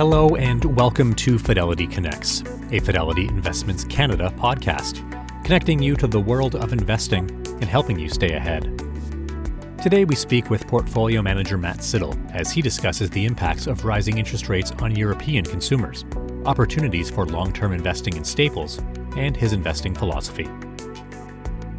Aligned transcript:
Hello, 0.00 0.34
and 0.34 0.64
welcome 0.64 1.12
to 1.16 1.38
Fidelity 1.38 1.86
Connects, 1.86 2.42
a 2.72 2.80
Fidelity 2.80 3.28
Investments 3.28 3.84
Canada 3.84 4.32
podcast, 4.38 5.04
connecting 5.44 5.82
you 5.82 5.94
to 5.96 6.06
the 6.06 6.18
world 6.18 6.54
of 6.54 6.72
investing 6.72 7.28
and 7.46 7.64
helping 7.64 7.98
you 7.98 8.08
stay 8.08 8.32
ahead. 8.32 8.62
Today, 9.82 10.06
we 10.06 10.14
speak 10.14 10.48
with 10.48 10.66
portfolio 10.66 11.20
manager 11.20 11.58
Matt 11.58 11.80
Siddle 11.80 12.16
as 12.34 12.50
he 12.50 12.62
discusses 12.62 13.10
the 13.10 13.26
impacts 13.26 13.66
of 13.66 13.84
rising 13.84 14.16
interest 14.16 14.48
rates 14.48 14.72
on 14.80 14.96
European 14.96 15.44
consumers, 15.44 16.06
opportunities 16.46 17.10
for 17.10 17.26
long 17.26 17.52
term 17.52 17.74
investing 17.74 18.16
in 18.16 18.24
staples, 18.24 18.78
and 19.18 19.36
his 19.36 19.52
investing 19.52 19.94
philosophy. 19.94 20.48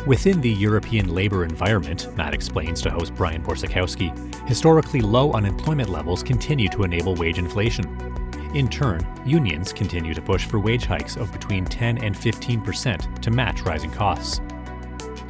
Within 0.06 0.42
the 0.42 0.52
European 0.52 1.16
labor 1.16 1.44
environment, 1.44 2.16
Matt 2.16 2.36
explains 2.36 2.84
to 2.84 2.92
host 2.92 3.16
Bryan 3.16 3.44
Borzykowski, 3.44 4.48
historically 4.48 5.02
low 5.02 5.32
unemployment 5.34 5.90
levels 5.90 6.22
continue 6.22 6.70
to 6.70 6.84
enable 6.84 7.16
wage 7.16 7.40
inflation. 7.40 8.11
In 8.54 8.68
turn, 8.68 9.06
unions 9.26 9.72
continue 9.72 10.14
to 10.14 10.22
push 10.22 10.46
for 10.46 10.60
wage 10.60 10.86
hikes 10.86 11.16
of 11.16 11.32
between 11.32 11.66
10 11.66 12.04
and 12.04 12.16
15% 12.16 13.22
to 13.22 13.32
match 13.32 13.62
rising 13.62 13.92
costs. 13.92 14.42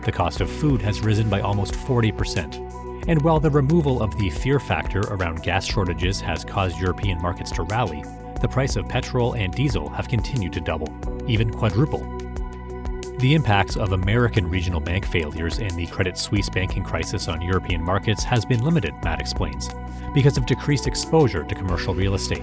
The 0.04 0.12
cost 0.12 0.42
of 0.42 0.50
food 0.50 0.82
has 0.82 1.02
risen 1.02 1.30
by 1.30 1.42
almost 1.42 1.74
40%. 1.74 3.08
And 3.08 3.22
while 3.22 3.40
the 3.40 3.50
removal 3.50 4.02
of 4.02 4.18
the 4.18 4.30
fear 4.30 4.60
factor 4.60 5.02
around 5.02 5.44
gas 5.44 5.66
shortages 5.66 6.20
has 6.22 6.44
caused 6.44 6.80
European 6.80 7.22
markets 7.22 7.52
to 7.52 7.64
rally, 7.64 8.04
the 8.42 8.48
price 8.48 8.76
of 8.76 8.90
petrol 8.90 9.34
and 9.34 9.54
diesel 9.54 9.90
have 9.90 10.08
continued 10.08 10.54
to 10.54 10.62
double, 10.62 10.92
even 11.28 11.52
quadruple 11.52 12.02
the 13.22 13.36
impacts 13.36 13.78
of 13.78 13.92
American 13.92 14.50
regional 14.50 14.80
bank 14.80 15.06
failures 15.06 15.60
and 15.60 15.70
the 15.72 15.86
Credit 15.86 16.18
Suisse 16.18 16.50
banking 16.50 16.84
crisis 16.84 17.28
on 17.28 17.40
European 17.40 17.80
markets 17.80 18.24
has 18.24 18.46
been 18.46 18.64
limited, 18.64 18.96
Matt 19.04 19.22
explains, 19.22 19.70
because 20.16 20.38
of 20.38 20.48
decreased 20.48 20.88
exposure 20.88 21.44
to 21.44 21.54
commercial 21.54 21.94
real 21.94 22.16
estate. 22.16 22.42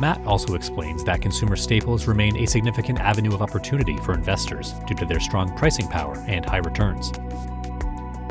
Matt 0.00 0.24
also 0.24 0.54
explains 0.54 1.04
that 1.04 1.20
consumer 1.20 1.56
staples 1.56 2.06
remain 2.06 2.34
a 2.38 2.46
significant 2.46 2.98
avenue 3.00 3.34
of 3.34 3.42
opportunity 3.42 3.98
for 3.98 4.14
investors 4.14 4.72
due 4.86 4.94
to 4.94 5.04
their 5.04 5.20
strong 5.20 5.54
pricing 5.58 5.86
power 5.88 6.16
and 6.26 6.42
high 6.42 6.56
returns. 6.56 7.12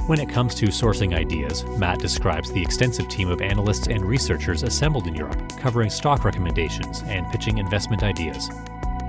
When 0.08 0.20
it 0.20 0.30
comes 0.30 0.56
to 0.56 0.66
sourcing 0.70 1.16
ideas, 1.16 1.64
Matt 1.78 2.00
describes 2.00 2.52
the 2.52 2.62
extensive 2.64 3.08
team 3.08 3.30
of 3.30 3.44
analysts 3.44 3.86
and 3.86 4.04
researchers 4.04 4.64
assembled 4.64 5.06
in 5.06 5.14
Europe, 5.14 5.48
covering 5.60 5.92
stock 5.92 6.26
recommendations 6.26 7.04
and 7.04 7.30
pitching 7.30 7.60
investment 7.60 8.02
ideas. 8.02 8.50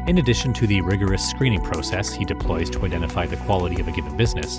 In 0.07 0.19
addition 0.19 0.53
to 0.55 0.67
the 0.67 0.81
rigorous 0.81 1.29
screening 1.29 1.61
process 1.61 2.13
he 2.13 2.25
deploys 2.25 2.71
to 2.71 2.85
identify 2.85 3.27
the 3.27 3.37
quality 3.37 3.81
of 3.81 3.89
a 3.89 3.93
given 3.93 4.17
business, 4.17 4.59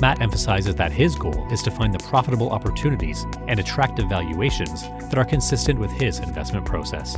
Matt 0.00 0.20
emphasizes 0.20 0.74
that 0.74 0.92
his 0.92 1.14
goal 1.14 1.46
is 1.50 1.62
to 1.62 1.70
find 1.70 1.94
the 1.94 1.98
profitable 1.98 2.50
opportunities 2.50 3.24
and 3.48 3.60
attractive 3.60 4.08
valuations 4.08 4.82
that 4.82 5.18
are 5.18 5.24
consistent 5.24 5.78
with 5.78 5.90
his 5.92 6.18
investment 6.18 6.66
process. 6.66 7.14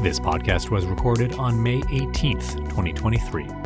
This 0.00 0.20
podcast 0.20 0.70
was 0.70 0.86
recorded 0.86 1.34
on 1.34 1.62
May 1.62 1.80
18th, 1.80 2.56
2023. 2.68 3.65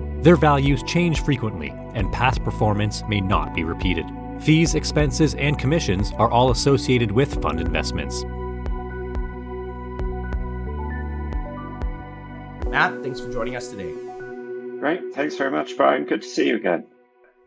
Their 0.21 0.35
values 0.35 0.83
change 0.83 1.23
frequently, 1.23 1.73
and 1.95 2.11
past 2.13 2.43
performance 2.43 3.03
may 3.07 3.19
not 3.19 3.55
be 3.55 3.63
repeated. 3.63 4.05
Fees, 4.39 4.75
expenses, 4.75 5.33
and 5.33 5.57
commissions 5.57 6.11
are 6.13 6.29
all 6.29 6.51
associated 6.51 7.11
with 7.11 7.41
fund 7.41 7.59
investments. 7.59 8.23
Matt, 12.69 13.01
thanks 13.01 13.19
for 13.19 13.31
joining 13.31 13.55
us 13.55 13.69
today. 13.69 13.93
Great. 14.79 15.13
Thanks 15.13 15.35
very 15.35 15.49
much, 15.49 15.75
Bryan. 15.75 16.05
Good 16.05 16.21
to 16.21 16.27
see 16.27 16.49
you 16.49 16.55
again. 16.55 16.85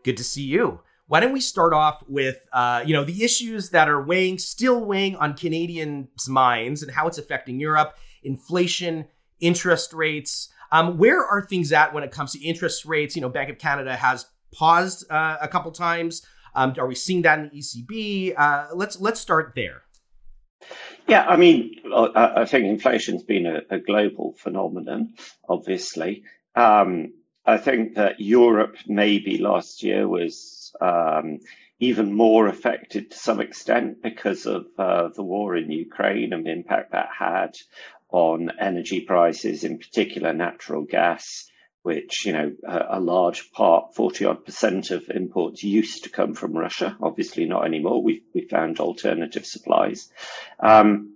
Good 0.03 0.17
to 0.17 0.23
see 0.23 0.43
you. 0.43 0.81
Why 1.07 1.21
don't 1.21 1.33
we 1.33 1.39
start 1.39 1.73
off 1.73 2.03
with, 2.07 2.45
uh, 2.51 2.83
you 2.85 2.93
know, 2.93 3.05
the 3.05 3.23
issues 3.23 3.69
that 3.69 3.87
are 3.87 4.01
weighing, 4.03 4.37
still 4.37 4.83
weighing 4.83 5.15
on 5.15 5.33
Canadians' 5.35 6.27
minds 6.27 6.83
and 6.83 6.91
how 6.91 7.07
it's 7.07 7.17
affecting 7.17 7.59
Europe, 7.59 7.95
inflation, 8.21 9.05
interest 9.39 9.93
rates, 9.93 10.49
um, 10.75 10.97
where 10.97 11.23
are 11.23 11.41
things 11.41 11.71
at 11.71 11.93
when 11.93 12.03
it 12.03 12.11
comes 12.11 12.33
to 12.33 12.43
interest 12.43 12.85
rates? 12.85 13.15
You 13.15 13.21
know, 13.21 13.29
Bank 13.29 13.49
of 13.49 13.57
Canada 13.57 13.95
has 13.95 14.25
paused 14.53 15.09
uh, 15.09 15.37
a 15.41 15.47
couple 15.47 15.71
times. 15.71 16.21
Um, 16.53 16.73
are 16.77 16.87
we 16.87 16.95
seeing 16.95 17.21
that 17.21 17.39
in 17.39 17.49
the 17.49 17.59
ECB? 17.59 18.33
Uh, 18.37 18.67
let's 18.73 18.99
let's 18.99 19.21
start 19.21 19.53
there. 19.55 19.83
Yeah, 21.07 21.25
I 21.27 21.37
mean, 21.37 21.75
I 21.93 22.45
think 22.45 22.65
inflation's 22.65 23.23
been 23.23 23.45
a, 23.45 23.61
a 23.69 23.79
global 23.79 24.33
phenomenon, 24.37 25.13
obviously. 25.47 26.23
Um, 26.55 27.13
I 27.45 27.57
think 27.57 27.95
that 27.95 28.19
Europe 28.19 28.75
maybe 28.87 29.37
last 29.37 29.83
year 29.83 30.07
was 30.07 30.73
um, 30.81 31.39
even 31.79 32.13
more 32.13 32.47
affected 32.47 33.11
to 33.11 33.17
some 33.17 33.39
extent 33.39 34.01
because 34.01 34.45
of 34.45 34.65
uh, 34.77 35.09
the 35.15 35.23
war 35.23 35.55
in 35.55 35.71
Ukraine 35.71 36.33
and 36.33 36.45
the 36.45 36.51
impact 36.51 36.93
that 36.93 37.09
had 37.17 37.55
on 38.11 38.51
energy 38.59 39.01
prices, 39.01 39.63
in 39.63 39.77
particular 39.77 40.33
natural 40.33 40.83
gas, 40.83 41.49
which, 41.81 42.25
you 42.25 42.33
know, 42.33 42.51
a, 42.67 42.97
a 42.97 42.99
large 42.99 43.51
part, 43.51 43.93
40 43.95 44.25
odd 44.25 44.45
percent 44.45 44.91
of 44.91 45.09
imports 45.09 45.63
used 45.63 46.03
to 46.03 46.09
come 46.09 46.33
from 46.33 46.53
Russia. 46.53 46.97
Obviously 47.01 47.45
not 47.45 47.65
anymore. 47.65 48.01
We, 48.01 48.23
we 48.33 48.47
found 48.47 48.79
alternative 48.79 49.45
supplies. 49.45 50.09
Um, 50.59 51.15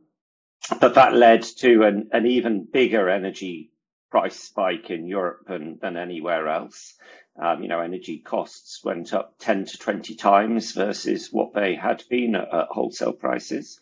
but 0.79 0.95
that 0.95 1.16
led 1.16 1.44
to 1.59 1.83
an, 1.83 2.09
an 2.11 2.27
even 2.27 2.67
bigger 2.72 3.09
energy 3.09 3.71
price 4.11 4.39
spike 4.39 4.89
in 4.89 5.07
Europe 5.07 5.41
than, 5.47 5.79
than 5.81 5.97
anywhere 5.97 6.47
else. 6.47 6.95
Um, 7.41 7.63
you 7.63 7.69
know, 7.69 7.79
energy 7.79 8.19
costs 8.19 8.83
went 8.83 9.13
up 9.13 9.35
10 9.39 9.66
to 9.66 9.77
20 9.77 10.16
times 10.16 10.73
versus 10.73 11.29
what 11.31 11.53
they 11.53 11.75
had 11.75 12.03
been 12.09 12.35
at, 12.35 12.53
at 12.53 12.67
wholesale 12.69 13.13
prices 13.13 13.79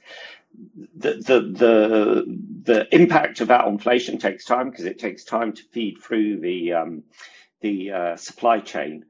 the, 0.95 1.13
the, 1.13 2.39
the, 2.63 2.95
impact 2.95 3.41
of 3.41 3.49
that 3.49 3.65
on 3.65 3.73
inflation 3.73 4.17
takes 4.17 4.45
time 4.45 4.69
because 4.69 4.85
it 4.85 4.99
takes 4.99 5.23
time 5.23 5.53
to 5.53 5.63
feed 5.71 5.99
through 6.01 6.39
the, 6.39 6.73
um, 6.73 7.03
the 7.61 7.91
uh, 7.91 8.15
supply 8.15 8.59
chain. 8.59 9.05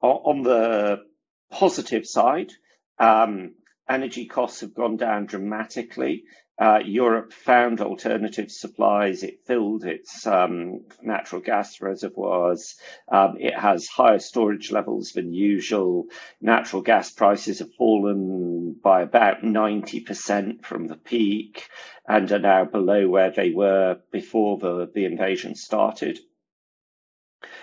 On 0.00 0.42
the 0.42 1.04
positive 1.50 2.06
side, 2.06 2.52
um, 2.98 3.54
energy 3.88 4.26
costs 4.26 4.60
have 4.60 4.74
gone 4.74 4.96
down 4.96 5.26
dramatically. 5.26 6.24
Uh, 6.62 6.78
Europe 6.86 7.32
found 7.32 7.80
alternative 7.80 8.48
supplies. 8.48 9.24
It 9.24 9.44
filled 9.44 9.84
its 9.84 10.28
um, 10.28 10.82
natural 11.02 11.40
gas 11.42 11.80
reservoirs. 11.80 12.76
Um, 13.10 13.36
it 13.40 13.58
has 13.58 13.88
higher 13.88 14.20
storage 14.20 14.70
levels 14.70 15.10
than 15.10 15.34
usual. 15.34 16.04
Natural 16.40 16.80
gas 16.80 17.10
prices 17.10 17.58
have 17.58 17.74
fallen 17.74 18.76
by 18.80 19.02
about 19.02 19.42
90% 19.42 20.64
from 20.64 20.86
the 20.86 20.94
peak 20.94 21.68
and 22.06 22.30
are 22.30 22.38
now 22.38 22.64
below 22.64 23.08
where 23.08 23.32
they 23.32 23.50
were 23.50 23.98
before 24.12 24.56
the, 24.58 24.88
the 24.94 25.04
invasion 25.04 25.56
started. 25.56 26.20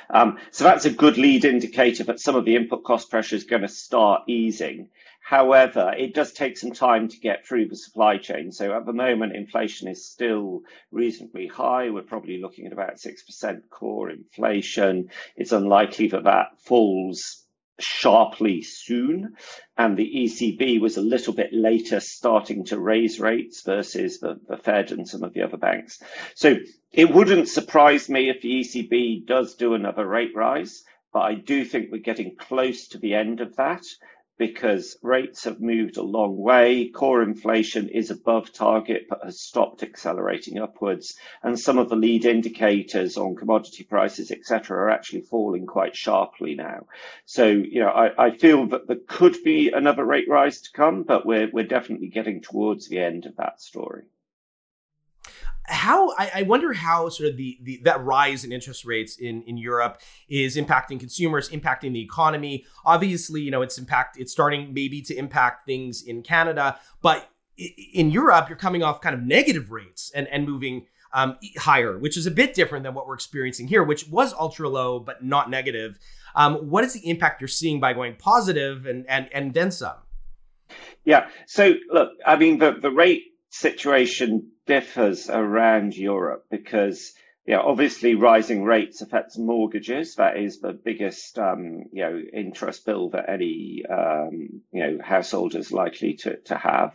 Um, 0.09 0.39
so 0.51 0.65
that's 0.65 0.83
a 0.83 0.89
good 0.89 1.17
lead 1.17 1.45
indicator 1.45 2.03
that 2.05 2.19
some 2.19 2.35
of 2.35 2.43
the 2.43 2.57
input 2.57 2.83
cost 2.83 3.09
pressure 3.09 3.37
is 3.37 3.45
going 3.45 3.61
to 3.61 3.69
start 3.69 4.23
easing. 4.27 4.89
However, 5.29 5.93
it 5.95 6.15
does 6.15 6.33
take 6.33 6.57
some 6.57 6.71
time 6.71 7.07
to 7.07 7.19
get 7.19 7.45
through 7.45 7.67
the 7.67 7.75
supply 7.75 8.17
chain. 8.17 8.51
So 8.51 8.75
at 8.75 8.87
the 8.87 8.93
moment, 8.93 9.35
inflation 9.35 9.87
is 9.87 10.09
still 10.09 10.63
reasonably 10.89 11.45
high. 11.45 11.91
We're 11.91 12.01
probably 12.01 12.41
looking 12.41 12.65
at 12.65 12.73
about 12.73 12.95
6% 12.95 13.69
core 13.69 14.09
inflation. 14.09 15.11
It's 15.35 15.51
unlikely 15.51 16.07
that 16.07 16.23
that 16.23 16.59
falls 16.65 17.45
sharply 17.77 18.63
soon. 18.63 19.35
And 19.77 19.95
the 19.95 20.11
ECB 20.11 20.81
was 20.81 20.97
a 20.97 21.01
little 21.01 21.33
bit 21.33 21.53
later 21.53 21.99
starting 21.99 22.65
to 22.65 22.79
raise 22.79 23.19
rates 23.19 23.61
versus 23.61 24.19
the, 24.19 24.39
the 24.47 24.57
Fed 24.57 24.91
and 24.91 25.07
some 25.07 25.23
of 25.23 25.35
the 25.35 25.43
other 25.43 25.57
banks. 25.57 26.01
So 26.33 26.55
it 26.91 27.13
wouldn't 27.13 27.49
surprise 27.49 28.09
me 28.09 28.31
if 28.31 28.41
the 28.41 28.61
ECB 28.61 29.27
does 29.27 29.53
do 29.53 29.75
another 29.75 30.07
rate 30.07 30.35
rise, 30.35 30.83
but 31.13 31.19
I 31.19 31.35
do 31.35 31.65
think 31.65 31.91
we're 31.91 32.01
getting 32.01 32.35
close 32.35 32.87
to 32.87 32.97
the 32.97 33.13
end 33.13 33.41
of 33.41 33.57
that 33.57 33.83
because 34.39 34.97
rates 35.03 35.43
have 35.43 35.59
moved 35.59 35.97
a 35.97 36.01
long 36.01 36.37
way. 36.37 36.87
Core 36.87 37.21
inflation 37.21 37.89
is 37.89 38.09
above 38.09 38.51
target 38.53 39.05
but 39.09 39.19
has 39.23 39.41
stopped 39.41 39.83
accelerating 39.83 40.57
upwards. 40.57 41.15
And 41.43 41.59
some 41.59 41.77
of 41.77 41.89
the 41.89 41.97
lead 41.97 42.25
indicators 42.25 43.17
on 43.17 43.35
commodity 43.35 43.83
prices, 43.83 44.31
etc., 44.31 44.77
are 44.77 44.89
actually 44.89 45.21
falling 45.21 45.67
quite 45.67 45.95
sharply 45.95 46.55
now. 46.55 46.87
So, 47.25 47.47
you 47.47 47.81
know, 47.81 47.89
I, 47.89 48.27
I 48.27 48.37
feel 48.37 48.67
that 48.67 48.87
there 48.87 48.97
could 49.05 49.35
be 49.43 49.71
another 49.71 50.05
rate 50.05 50.29
rise 50.29 50.61
to 50.61 50.71
come, 50.71 51.03
but 51.03 51.25
we're, 51.25 51.49
we're 51.51 51.65
definitely 51.65 52.07
getting 52.07 52.41
towards 52.41 52.87
the 52.87 52.99
end 52.99 53.25
of 53.25 53.35
that 53.35 53.61
story 53.61 54.03
how 55.69 56.11
I, 56.17 56.31
I, 56.35 56.41
wonder 56.43 56.73
how 56.73 57.09
sort 57.09 57.29
of 57.29 57.37
the, 57.37 57.57
the 57.61 57.81
that 57.83 58.03
rise 58.03 58.43
in 58.43 58.51
interest 58.51 58.85
rates 58.85 59.17
in 59.17 59.43
in 59.43 59.57
Europe 59.57 60.01
is 60.27 60.57
impacting 60.57 60.99
consumers, 60.99 61.49
impacting 61.49 61.93
the 61.93 62.01
economy. 62.01 62.65
Obviously, 62.85 63.41
you 63.41 63.51
know, 63.51 63.61
it's 63.61 63.77
impact 63.77 64.17
it's 64.17 64.31
starting 64.31 64.73
maybe 64.73 65.01
to 65.03 65.15
impact 65.15 65.65
things 65.65 66.01
in 66.01 66.23
Canada, 66.23 66.79
but 67.01 67.29
in 67.93 68.09
Europe, 68.09 68.49
you're 68.49 68.57
coming 68.57 68.83
off 68.83 69.01
kind 69.01 69.13
of 69.13 69.21
negative 69.21 69.71
rates 69.71 70.11
and 70.15 70.27
and 70.27 70.47
moving 70.47 70.87
um, 71.13 71.37
higher, 71.57 71.97
which 71.97 72.17
is 72.17 72.25
a 72.25 72.31
bit 72.31 72.53
different 72.53 72.83
than 72.83 72.93
what 72.93 73.07
we're 73.07 73.15
experiencing 73.15 73.67
here, 73.67 73.83
which 73.83 74.07
was 74.07 74.33
ultra 74.33 74.69
low 74.69 74.99
but 74.99 75.23
not 75.23 75.49
negative. 75.49 75.99
Um, 76.35 76.55
what 76.69 76.83
is 76.83 76.93
the 76.93 77.07
impact 77.09 77.41
you're 77.41 77.47
seeing 77.47 77.79
by 77.79 77.93
going 77.93 78.15
positive 78.15 78.85
and 78.85 79.05
and 79.07 79.29
and 79.33 79.53
then 79.53 79.71
some? 79.71 79.97
Yeah. 81.05 81.29
So 81.47 81.73
look, 81.91 82.11
I 82.25 82.35
mean, 82.35 82.59
the 82.59 82.73
the 82.79 82.91
rate 82.91 83.23
situation 83.49 84.51
differs 84.69 85.31
around 85.31 85.97
Europe 85.97 86.45
because 86.51 87.13
obviously 87.51 88.13
rising 88.13 88.63
rates 88.63 89.01
affects 89.01 89.35
mortgages. 89.35 90.15
That 90.15 90.37
is 90.37 90.59
the 90.59 90.73
biggest, 90.73 91.39
um, 91.39 91.85
you 91.91 92.03
know, 92.03 92.21
interest 92.31 92.85
bill 92.85 93.09
that 93.09 93.27
any, 93.29 93.83
um, 93.89 94.61
you 94.71 94.83
know, 94.83 94.99
household 95.03 95.55
is 95.55 95.71
likely 95.71 96.13
to, 96.17 96.37
to 96.37 96.55
have. 96.55 96.93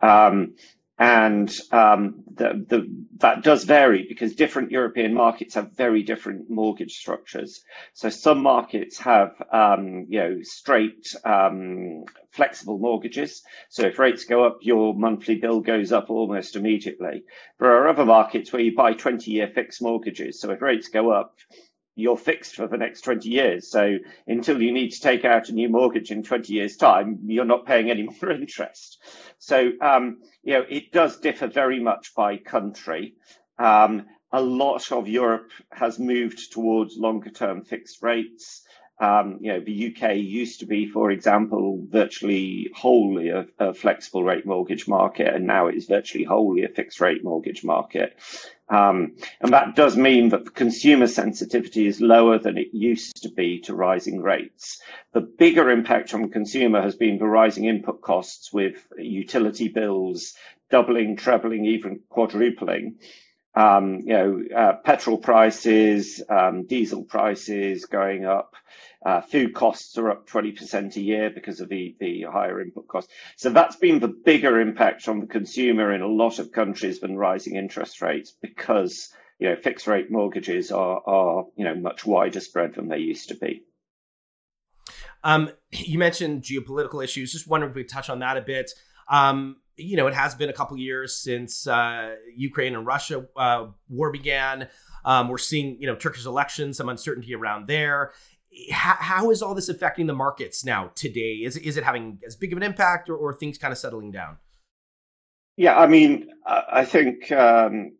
Um, 0.00 0.54
and 0.98 1.54
um, 1.70 2.24
the, 2.34 2.64
the, 2.68 3.04
that 3.18 3.44
does 3.44 3.64
vary 3.64 4.04
because 4.08 4.34
different 4.34 4.72
European 4.72 5.14
markets 5.14 5.54
have 5.54 5.76
very 5.76 6.02
different 6.02 6.50
mortgage 6.50 6.96
structures. 6.96 7.62
So 7.94 8.10
some 8.10 8.42
markets 8.42 8.98
have, 8.98 9.40
um, 9.52 10.06
you 10.08 10.18
know, 10.18 10.38
straight 10.42 11.14
um, 11.24 12.04
flexible 12.32 12.78
mortgages. 12.78 13.42
So 13.68 13.86
if 13.86 13.98
rates 13.98 14.24
go 14.24 14.44
up, 14.44 14.58
your 14.62 14.92
monthly 14.92 15.36
bill 15.36 15.60
goes 15.60 15.92
up 15.92 16.10
almost 16.10 16.56
immediately. 16.56 17.22
There 17.60 17.70
are 17.70 17.88
other 17.88 18.04
markets 18.04 18.52
where 18.52 18.62
you 18.62 18.74
buy 18.74 18.94
20-year 18.94 19.52
fixed 19.54 19.80
mortgages. 19.80 20.40
So 20.40 20.50
if 20.50 20.60
rates 20.60 20.88
go 20.88 21.12
up, 21.12 21.36
you're 21.98 22.16
fixed 22.16 22.54
for 22.54 22.68
the 22.68 22.76
next 22.76 23.00
20 23.02 23.28
years. 23.28 23.68
So 23.68 23.98
until 24.28 24.62
you 24.62 24.72
need 24.72 24.90
to 24.90 25.00
take 25.00 25.24
out 25.24 25.48
a 25.48 25.52
new 25.52 25.68
mortgage 25.68 26.12
in 26.12 26.22
20 26.22 26.52
years' 26.52 26.76
time, 26.76 27.18
you're 27.26 27.44
not 27.44 27.66
paying 27.66 27.90
any 27.90 28.02
more 28.22 28.30
interest. 28.30 29.02
So, 29.38 29.72
um, 29.80 30.18
you 30.44 30.54
know, 30.54 30.64
it 30.68 30.92
does 30.92 31.18
differ 31.18 31.48
very 31.48 31.80
much 31.80 32.14
by 32.14 32.36
country. 32.36 33.14
Um, 33.58 34.06
a 34.30 34.40
lot 34.40 34.92
of 34.92 35.08
Europe 35.08 35.50
has 35.72 35.98
moved 35.98 36.52
towards 36.52 36.96
longer 36.96 37.30
term 37.30 37.64
fixed 37.64 38.02
rates. 38.02 38.62
Um, 39.00 39.38
you 39.40 39.52
know, 39.52 39.60
the 39.60 39.94
UK 39.94 40.16
used 40.16 40.60
to 40.60 40.66
be, 40.66 40.88
for 40.88 41.10
example, 41.12 41.84
virtually 41.88 42.68
wholly 42.74 43.28
a, 43.28 43.46
a, 43.58 43.72
flexible 43.72 44.24
rate 44.24 44.44
mortgage 44.44 44.88
market, 44.88 45.32
and 45.32 45.46
now 45.46 45.68
it 45.68 45.76
is 45.76 45.86
virtually 45.86 46.24
wholly 46.24 46.64
a 46.64 46.68
fixed 46.68 47.00
rate 47.00 47.22
mortgage 47.22 47.62
market. 47.62 48.16
Um, 48.68 49.16
and 49.40 49.52
that 49.52 49.76
does 49.76 49.96
mean 49.96 50.30
that 50.30 50.44
the 50.44 50.50
consumer 50.50 51.06
sensitivity 51.06 51.86
is 51.86 52.00
lower 52.00 52.38
than 52.38 52.58
it 52.58 52.68
used 52.72 53.22
to 53.22 53.30
be 53.30 53.60
to 53.60 53.74
rising 53.74 54.20
rates. 54.20 54.82
The 55.12 55.20
bigger 55.20 55.70
impact 55.70 56.12
on 56.12 56.30
consumer 56.30 56.82
has 56.82 56.96
been 56.96 57.18
the 57.18 57.26
rising 57.26 57.64
input 57.64 58.02
costs 58.02 58.52
with 58.52 58.86
utility 58.98 59.68
bills 59.68 60.34
doubling, 60.70 61.16
trebling, 61.16 61.64
even 61.64 62.00
quadrupling. 62.08 62.96
Um, 63.58 64.02
you 64.04 64.12
know, 64.12 64.42
uh, 64.56 64.72
petrol 64.84 65.18
prices, 65.18 66.22
um, 66.28 66.64
diesel 66.66 67.02
prices 67.02 67.86
going 67.86 68.24
up. 68.24 68.54
Uh, 69.04 69.20
food 69.20 69.52
costs 69.52 69.98
are 69.98 70.10
up 70.10 70.28
20% 70.28 70.94
a 70.94 71.00
year 71.00 71.28
because 71.28 71.60
of 71.60 71.68
the, 71.68 71.96
the 71.98 72.22
higher 72.22 72.60
input 72.60 72.86
costs. 72.86 73.12
So 73.34 73.50
that's 73.50 73.74
been 73.74 73.98
the 73.98 74.06
bigger 74.06 74.60
impact 74.60 75.08
on 75.08 75.18
the 75.18 75.26
consumer 75.26 75.92
in 75.92 76.02
a 76.02 76.06
lot 76.06 76.38
of 76.38 76.52
countries 76.52 77.00
than 77.00 77.16
rising 77.16 77.56
interest 77.56 78.00
rates 78.00 78.32
because 78.40 79.12
you 79.40 79.48
know 79.48 79.56
fixed 79.56 79.88
rate 79.88 80.08
mortgages 80.08 80.70
are 80.70 81.02
are 81.04 81.46
you 81.56 81.64
know 81.64 81.74
much 81.74 82.06
wider 82.06 82.40
spread 82.40 82.74
than 82.74 82.88
they 82.88 82.98
used 82.98 83.30
to 83.30 83.34
be. 83.34 83.64
Um, 85.24 85.50
you 85.72 85.98
mentioned 85.98 86.42
geopolitical 86.42 87.02
issues. 87.02 87.32
Just 87.32 87.48
wondering 87.48 87.70
if 87.70 87.76
we 87.76 87.82
touch 87.82 88.08
on 88.08 88.20
that 88.20 88.36
a 88.36 88.40
bit. 88.40 88.70
Um, 89.08 89.56
you 89.78 89.96
know, 89.96 90.06
it 90.06 90.14
has 90.14 90.34
been 90.34 90.50
a 90.50 90.52
couple 90.52 90.76
years 90.76 91.16
since 91.16 91.66
uh, 91.66 92.14
Ukraine 92.34 92.74
and 92.74 92.84
Russia 92.86 93.24
uh, 93.36 93.66
war 93.88 94.10
began. 94.10 94.68
Um, 95.04 95.28
we're 95.28 95.38
seeing, 95.38 95.80
you 95.80 95.86
know, 95.86 95.94
Turkish 95.94 96.26
elections, 96.26 96.76
some 96.76 96.88
uncertainty 96.88 97.34
around 97.34 97.68
there 97.68 98.12
how, 98.70 99.30
is 99.30 99.42
all 99.42 99.54
this 99.54 99.68
affecting 99.68 100.06
the 100.06 100.14
markets 100.14 100.64
now 100.64 100.90
today? 100.94 101.40
Is, 101.44 101.56
is 101.56 101.76
it 101.76 101.84
having 101.84 102.18
as 102.26 102.36
big 102.36 102.52
of 102.52 102.56
an 102.56 102.62
impact 102.62 103.08
or, 103.08 103.16
or 103.16 103.32
things 103.34 103.58
kind 103.58 103.72
of 103.72 103.78
settling 103.78 104.10
down? 104.10 104.38
Yeah, 105.56 105.76
I 105.76 105.86
mean, 105.86 106.30
I 106.46 106.84
think, 106.84 107.30
um, 107.32 107.97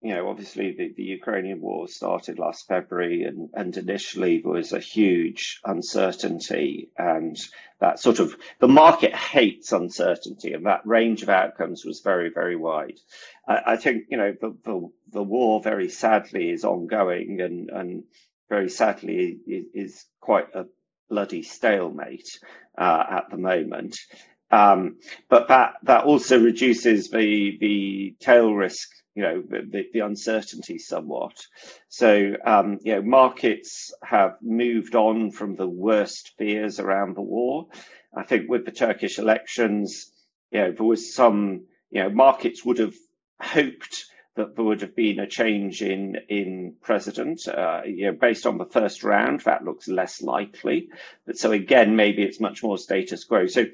you 0.00 0.14
know, 0.14 0.28
obviously 0.28 0.74
the, 0.76 0.92
the 0.96 1.02
Ukrainian 1.02 1.60
war 1.60 1.88
started 1.88 2.38
last 2.38 2.68
February 2.68 3.24
and, 3.24 3.50
and 3.52 3.76
initially 3.76 4.40
was 4.44 4.72
a 4.72 4.78
huge 4.78 5.60
uncertainty 5.64 6.90
and 6.96 7.36
that 7.80 7.98
sort 7.98 8.20
of, 8.20 8.36
the 8.60 8.68
market 8.68 9.14
hates 9.14 9.72
uncertainty 9.72 10.52
and 10.52 10.66
that 10.66 10.86
range 10.86 11.22
of 11.22 11.28
outcomes 11.28 11.84
was 11.84 12.00
very, 12.00 12.30
very 12.30 12.54
wide. 12.54 12.98
I, 13.46 13.72
I 13.72 13.76
think, 13.76 14.04
you 14.08 14.18
know, 14.18 14.34
the, 14.40 14.56
the, 14.64 14.88
the 15.12 15.22
war 15.22 15.60
very 15.62 15.88
sadly 15.88 16.50
is 16.50 16.64
ongoing 16.64 17.40
and, 17.40 17.70
and 17.70 18.04
very 18.48 18.70
sadly 18.70 19.38
is, 19.46 19.64
is 19.74 20.04
quite 20.20 20.54
a 20.54 20.66
bloody 21.10 21.42
stalemate 21.42 22.38
uh, 22.76 23.04
at 23.10 23.30
the 23.30 23.36
moment. 23.36 23.98
Um, 24.50 24.96
but 25.28 25.48
that 25.48 25.74
that 25.82 26.04
also 26.04 26.40
reduces 26.42 27.10
the 27.10 27.58
the 27.60 28.16
tail 28.18 28.54
risk, 28.54 28.88
you 29.18 29.24
know, 29.24 29.42
the, 29.48 29.88
the 29.92 30.00
uncertainty 30.00 30.78
somewhat. 30.78 31.36
So 31.88 32.34
um, 32.46 32.78
you 32.84 32.94
know, 32.94 33.02
markets 33.02 33.92
have 34.04 34.36
moved 34.40 34.94
on 34.94 35.32
from 35.32 35.56
the 35.56 35.66
worst 35.66 36.34
fears 36.38 36.78
around 36.78 37.16
the 37.16 37.22
war. 37.22 37.66
I 38.16 38.22
think 38.22 38.48
with 38.48 38.64
the 38.64 38.70
Turkish 38.70 39.18
elections, 39.18 40.12
you 40.52 40.60
know, 40.60 40.70
there 40.72 40.86
was 40.86 41.12
some, 41.12 41.64
you 41.90 42.02
know, 42.02 42.10
markets 42.10 42.64
would 42.64 42.78
have 42.78 42.94
hoped 43.40 44.04
that 44.36 44.54
there 44.54 44.64
would 44.64 44.82
have 44.82 44.94
been 44.94 45.18
a 45.18 45.26
change 45.26 45.82
in 45.82 46.16
in 46.28 46.76
president. 46.80 47.48
Uh, 47.48 47.82
you 47.84 48.06
know, 48.06 48.12
based 48.12 48.46
on 48.46 48.56
the 48.56 48.66
first 48.66 49.02
round, 49.02 49.40
that 49.40 49.64
looks 49.64 49.88
less 49.88 50.22
likely. 50.22 50.90
But 51.26 51.38
so 51.38 51.50
again, 51.50 51.96
maybe 51.96 52.22
it's 52.22 52.38
much 52.40 52.62
more 52.62 52.78
status 52.78 53.24
quo. 53.24 53.48
So 53.48 53.64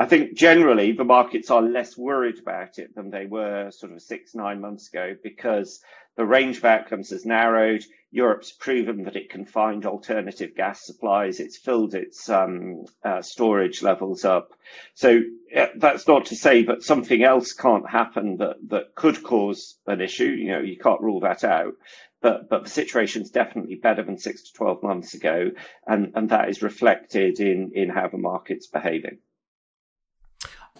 I 0.00 0.06
think 0.06 0.32
generally 0.32 0.92
the 0.92 1.04
markets 1.04 1.50
are 1.50 1.60
less 1.60 1.94
worried 1.94 2.38
about 2.38 2.78
it 2.78 2.94
than 2.94 3.10
they 3.10 3.26
were 3.26 3.70
sort 3.70 3.92
of 3.92 4.00
six 4.00 4.34
nine 4.34 4.58
months 4.58 4.88
ago 4.88 5.14
because 5.22 5.82
the 6.16 6.24
range 6.24 6.56
of 6.56 6.64
outcomes 6.64 7.10
has 7.10 7.26
narrowed. 7.26 7.84
Europe's 8.10 8.50
proven 8.50 9.02
that 9.04 9.16
it 9.16 9.28
can 9.28 9.44
find 9.44 9.84
alternative 9.84 10.56
gas 10.56 10.86
supplies. 10.86 11.38
It's 11.38 11.58
filled 11.58 11.94
its 11.94 12.30
um, 12.30 12.86
uh, 13.04 13.20
storage 13.20 13.82
levels 13.82 14.24
up. 14.24 14.54
So 14.94 15.20
uh, 15.54 15.66
that's 15.76 16.08
not 16.08 16.24
to 16.26 16.34
say 16.34 16.62
that 16.62 16.82
something 16.82 17.22
else 17.22 17.52
can't 17.52 17.88
happen 17.88 18.38
that, 18.38 18.56
that 18.68 18.94
could 18.94 19.22
cause 19.22 19.76
an 19.86 20.00
issue. 20.00 20.30
You 20.30 20.52
know, 20.52 20.60
you 20.60 20.78
can't 20.78 21.02
rule 21.02 21.20
that 21.20 21.44
out. 21.44 21.74
But, 22.22 22.48
but 22.48 22.64
the 22.64 22.70
situation 22.70 23.20
is 23.20 23.30
definitely 23.30 23.74
better 23.74 24.02
than 24.02 24.16
six 24.16 24.44
to 24.44 24.52
12 24.54 24.82
months 24.82 25.12
ago. 25.12 25.50
And, 25.86 26.12
and 26.14 26.30
that 26.30 26.48
is 26.48 26.62
reflected 26.62 27.38
in, 27.38 27.72
in 27.74 27.90
how 27.90 28.08
the 28.08 28.16
market's 28.16 28.66
behaving. 28.66 29.18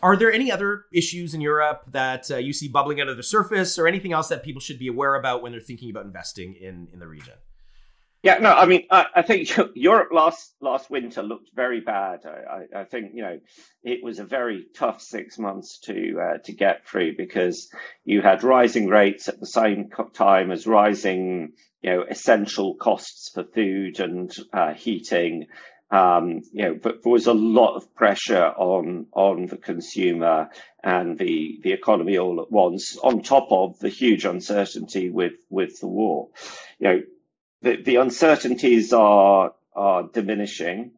Are 0.02 0.16
there 0.16 0.32
any 0.32 0.50
other 0.50 0.84
issues 0.92 1.34
in 1.34 1.40
Europe 1.40 1.82
that 1.88 2.30
uh, 2.30 2.36
you 2.36 2.52
see 2.52 2.68
bubbling 2.68 3.00
under 3.00 3.14
the 3.14 3.22
surface, 3.22 3.78
or 3.78 3.86
anything 3.86 4.12
else 4.12 4.28
that 4.28 4.42
people 4.42 4.60
should 4.60 4.78
be 4.78 4.88
aware 4.88 5.14
about 5.14 5.42
when 5.42 5.52
they're 5.52 5.60
thinking 5.60 5.90
about 5.90 6.04
investing 6.04 6.54
in 6.54 6.88
in 6.92 6.98
the 6.98 7.06
region? 7.06 7.34
Yeah, 8.22 8.36
no, 8.36 8.52
I 8.52 8.66
mean, 8.66 8.86
I, 8.90 9.06
I 9.16 9.22
think 9.22 9.50
Europe 9.74 10.10
last 10.12 10.54
last 10.60 10.90
winter 10.90 11.22
looked 11.22 11.50
very 11.54 11.80
bad. 11.80 12.26
I, 12.26 12.28
I, 12.76 12.80
I, 12.80 12.84
think 12.84 13.12
you 13.14 13.22
know 13.22 13.40
it 13.82 14.04
was 14.04 14.18
a 14.18 14.24
very 14.24 14.66
tough 14.74 15.00
six 15.00 15.38
months 15.38 15.78
to 15.84 16.20
uh, 16.20 16.38
to 16.44 16.52
get 16.52 16.86
through 16.86 17.16
because 17.16 17.70
you 18.04 18.20
had 18.20 18.42
rising 18.42 18.88
rates 18.88 19.28
at 19.28 19.40
the 19.40 19.46
same 19.46 19.90
time 20.12 20.50
as 20.50 20.66
rising 20.66 21.52
you 21.80 21.90
know 21.90 22.04
essential 22.08 22.74
costs 22.74 23.30
for 23.32 23.44
food 23.44 24.00
and 24.00 24.36
uh, 24.52 24.74
heating 24.74 25.46
um, 25.90 26.42
you 26.52 26.62
know, 26.62 26.78
but 26.80 27.02
there 27.02 27.12
was 27.12 27.26
a 27.26 27.34
lot 27.34 27.74
of 27.74 27.94
pressure 27.94 28.44
on 28.44 29.06
on 29.12 29.46
the 29.46 29.56
consumer 29.56 30.50
and 30.82 31.18
the 31.18 31.58
the 31.62 31.72
economy 31.72 32.18
all 32.18 32.40
at 32.40 32.50
once, 32.50 32.96
on 32.98 33.22
top 33.22 33.48
of 33.50 33.78
the 33.80 33.88
huge 33.88 34.24
uncertainty 34.24 35.10
with 35.10 35.34
with 35.48 35.80
the 35.80 35.88
war. 35.88 36.28
You 36.78 36.88
know, 36.88 37.02
the, 37.62 37.82
the 37.82 37.96
uncertainties 37.96 38.92
are 38.92 39.52
are 39.74 40.04
diminishing. 40.04 40.92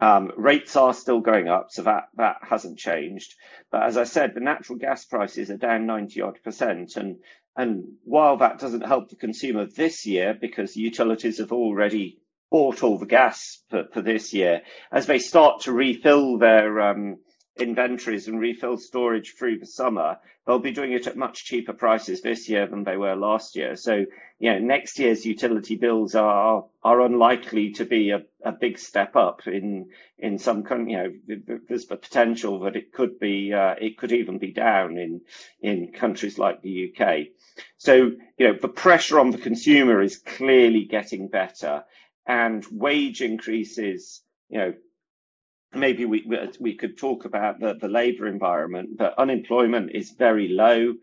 Um, 0.00 0.32
rates 0.36 0.76
are 0.76 0.94
still 0.94 1.20
going 1.20 1.48
up, 1.48 1.70
so 1.70 1.82
that, 1.82 2.08
that 2.16 2.38
hasn't 2.40 2.78
changed. 2.78 3.34
But 3.70 3.82
as 3.82 3.98
I 3.98 4.04
said, 4.04 4.32
the 4.32 4.40
natural 4.40 4.78
gas 4.78 5.04
prices 5.04 5.50
are 5.50 5.58
down 5.58 5.84
90 5.84 6.22
odd 6.22 6.42
percent. 6.42 6.96
And, 6.96 7.18
and 7.54 7.84
while 8.04 8.38
that 8.38 8.58
doesn't 8.58 8.86
help 8.86 9.10
the 9.10 9.16
consumer 9.16 9.66
this 9.66 10.06
year 10.06 10.32
because 10.32 10.74
utilities 10.74 11.36
have 11.36 11.52
already 11.52 12.18
bought 12.50 12.82
all 12.82 12.98
the 12.98 13.06
gas 13.06 13.62
for, 13.70 13.84
for 13.92 14.02
this 14.02 14.32
year, 14.32 14.62
as 14.90 15.06
they 15.06 15.18
start 15.18 15.62
to 15.62 15.72
refill 15.72 16.38
their 16.38 16.80
um, 16.80 17.18
inventories 17.58 18.28
and 18.28 18.40
refill 18.40 18.76
storage 18.76 19.34
through 19.36 19.58
the 19.58 19.66
summer, 19.66 20.18
they'll 20.46 20.58
be 20.58 20.72
doing 20.72 20.92
it 20.92 21.06
at 21.06 21.16
much 21.16 21.44
cheaper 21.44 21.72
prices 21.72 22.22
this 22.22 22.48
year 22.48 22.66
than 22.66 22.84
they 22.84 22.96
were 22.96 23.14
last 23.14 23.54
year. 23.54 23.76
So, 23.76 24.04
you 24.38 24.52
know, 24.52 24.58
next 24.58 24.98
year's 24.98 25.24
utility 25.24 25.76
bills 25.76 26.14
are 26.14 26.64
are 26.82 27.00
unlikely 27.02 27.72
to 27.72 27.84
be 27.84 28.10
a, 28.10 28.22
a 28.42 28.52
big 28.52 28.78
step 28.78 29.14
up 29.14 29.46
in 29.46 29.90
in 30.18 30.38
some 30.38 30.64
you 30.88 30.96
know 30.96 31.12
there's 31.68 31.86
the 31.86 31.96
potential 31.96 32.60
that 32.60 32.74
it 32.74 32.92
could 32.92 33.20
be 33.20 33.52
uh, 33.52 33.74
it 33.80 33.98
could 33.98 34.12
even 34.12 34.38
be 34.38 34.52
down 34.52 34.96
in 34.96 35.20
in 35.60 35.92
countries 35.92 36.38
like 36.38 36.62
the 36.62 36.92
UK. 36.92 37.26
So, 37.76 38.12
you 38.38 38.48
know, 38.48 38.54
the 38.60 38.68
pressure 38.68 39.20
on 39.20 39.30
the 39.30 39.38
consumer 39.38 40.00
is 40.00 40.16
clearly 40.16 40.84
getting 40.84 41.28
better 41.28 41.84
and 42.26 42.64
wage 42.70 43.22
increases, 43.22 44.22
you 44.48 44.58
know, 44.58 44.74
maybe 45.72 46.04
we 46.04 46.26
we 46.58 46.74
could 46.76 46.98
talk 46.98 47.24
about 47.24 47.60
the, 47.60 47.74
the 47.74 47.88
labor 47.88 48.26
environment, 48.26 48.96
but 48.96 49.18
unemployment 49.18 49.92
is 49.94 50.10
very 50.10 50.48
low. 50.48 50.94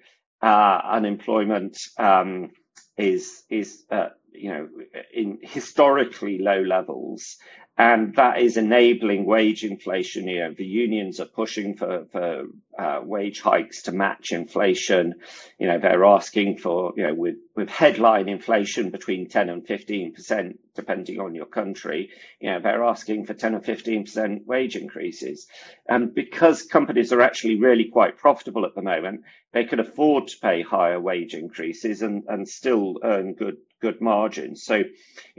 Uh, 0.42 0.80
unemployment 0.84 1.78
um, 1.98 2.52
is 2.98 3.44
is 3.50 3.84
uh, 3.92 4.10
you 4.32 4.50
know 4.50 4.70
in 5.14 5.40
historically 5.42 6.38
low 6.40 6.62
levels, 6.62 7.38
and 7.80 8.16
that 8.16 8.40
is 8.40 8.58
enabling 8.58 9.26
wage 9.26 9.64
inflation. 9.64 10.28
You 10.28 10.40
know, 10.40 10.54
the 10.54 10.66
unions 10.66 11.20
are 11.20 11.26
pushing 11.26 11.76
for 11.76 12.06
for 12.12 12.46
uh, 12.78 13.02
wage 13.04 13.40
hikes 13.40 13.84
to 13.84 13.92
match 13.92 14.32
inflation. 14.32 15.16
You 15.60 15.68
know, 15.68 15.80
they're 15.80 16.06
asking 16.06 16.58
for 16.58 16.94
you 16.98 17.04
know 17.04 17.14
with 17.14 17.36
with 17.56 17.70
headline 17.70 18.30
inflation 18.30 18.90
between 18.90 19.30
10 19.30 19.50
and 19.50 19.66
15 19.66 20.14
percent, 20.14 20.60
depending 20.76 21.20
on 21.20 21.36
your 21.36 21.46
country. 21.46 22.10
You 22.40 22.52
know, 22.52 22.60
they're 22.62 22.84
asking 22.84 23.28
for 23.28 23.36
10 23.36 23.54
or 23.54 23.62
15 23.62 24.06
percent 24.06 24.48
wage 24.48 24.76
increases, 24.76 25.48
and 25.88 26.16
because 26.16 26.64
companies 26.64 27.14
are 27.14 27.22
actually 27.22 27.60
really 27.60 27.90
quite 27.90 28.18
profitable 28.18 28.66
at 28.66 28.74
the 28.74 28.82
moment, 28.82 29.22
they 29.52 29.66
can 29.66 29.80
afford 29.80 30.30
to 30.30 30.40
pay 30.40 30.64
higher 30.64 31.00
wage 31.00 31.36
increases 31.36 32.02
and 32.02 32.24
and 32.28 32.50
still 32.50 32.96
earn 33.04 33.34
good 33.34 33.58
good 33.82 34.02
margins. 34.02 34.64
So, 34.64 34.84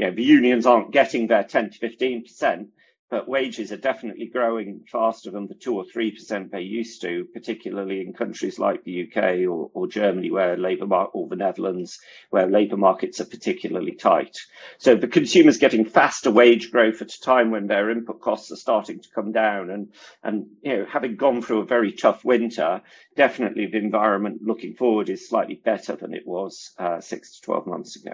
know, 0.06 0.10
the 0.14 0.22
unions 0.22 0.66
aren't 0.66 0.92
getting 0.92 1.26
their 1.26 1.44
10 1.44 1.70
to 1.70 1.78
15%, 1.78 2.68
but 3.10 3.28
wages 3.28 3.72
are 3.72 3.78
definitely 3.78 4.26
growing 4.26 4.84
faster 4.90 5.30
than 5.30 5.46
the 5.46 5.54
two 5.54 5.74
or 5.74 5.84
three 5.84 6.10
percent 6.10 6.52
they 6.52 6.60
used 6.60 7.00
to, 7.02 7.24
particularly 7.32 8.00
in 8.02 8.12
countries 8.12 8.58
like 8.58 8.84
the 8.84 9.08
UK 9.08 9.48
or, 9.48 9.70
or 9.72 9.86
Germany, 9.86 10.30
where 10.30 10.56
labour 10.56 10.86
mar- 10.86 11.10
or 11.12 11.28
the 11.28 11.36
Netherlands, 11.36 11.98
where 12.30 12.46
labour 12.46 12.76
markets 12.76 13.20
are 13.20 13.24
particularly 13.26 13.92
tight. 13.92 14.36
So 14.78 14.94
the 14.94 15.08
consumer's 15.08 15.58
getting 15.58 15.84
faster 15.84 16.30
wage 16.30 16.70
growth 16.70 17.00
at 17.00 17.14
a 17.14 17.20
time 17.20 17.50
when 17.50 17.66
their 17.66 17.90
input 17.90 18.20
costs 18.20 18.52
are 18.52 18.56
starting 18.56 19.00
to 19.00 19.08
come 19.14 19.32
down, 19.32 19.70
and 19.70 19.92
and 20.22 20.46
you 20.62 20.76
know 20.76 20.86
having 20.86 21.16
gone 21.16 21.42
through 21.42 21.60
a 21.60 21.66
very 21.66 21.92
tough 21.92 22.24
winter, 22.24 22.82
definitely 23.16 23.66
the 23.66 23.78
environment 23.78 24.42
looking 24.42 24.74
forward 24.74 25.08
is 25.08 25.28
slightly 25.28 25.54
better 25.54 25.96
than 25.96 26.14
it 26.14 26.26
was 26.26 26.72
uh, 26.78 27.00
six 27.00 27.36
to 27.36 27.42
twelve 27.42 27.66
months 27.66 27.96
ago. 27.96 28.12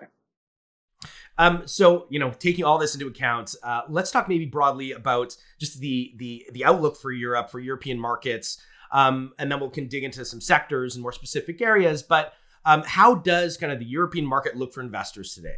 Um, 1.38 1.62
so 1.66 2.06
you 2.10 2.18
know, 2.18 2.30
taking 2.30 2.64
all 2.64 2.78
this 2.78 2.94
into 2.94 3.06
account, 3.06 3.54
uh, 3.62 3.82
let's 3.88 4.10
talk 4.10 4.28
maybe 4.28 4.46
broadly 4.46 4.92
about 4.92 5.36
just 5.58 5.80
the 5.80 6.12
the 6.16 6.46
the 6.52 6.64
outlook 6.64 6.96
for 6.96 7.10
Europe 7.10 7.50
for 7.50 7.60
European 7.60 7.98
markets, 7.98 8.60
um, 8.92 9.32
and 9.38 9.50
then 9.50 9.60
we'll 9.60 9.70
can 9.70 9.88
dig 9.88 10.04
into 10.04 10.24
some 10.24 10.40
sectors 10.40 10.94
and 10.94 11.02
more 11.02 11.12
specific 11.12 11.60
areas. 11.60 12.02
But 12.02 12.32
um, 12.64 12.82
how 12.86 13.14
does 13.14 13.56
kind 13.56 13.72
of 13.72 13.78
the 13.78 13.84
European 13.84 14.26
market 14.26 14.56
look 14.56 14.72
for 14.72 14.80
investors 14.80 15.34
today? 15.34 15.56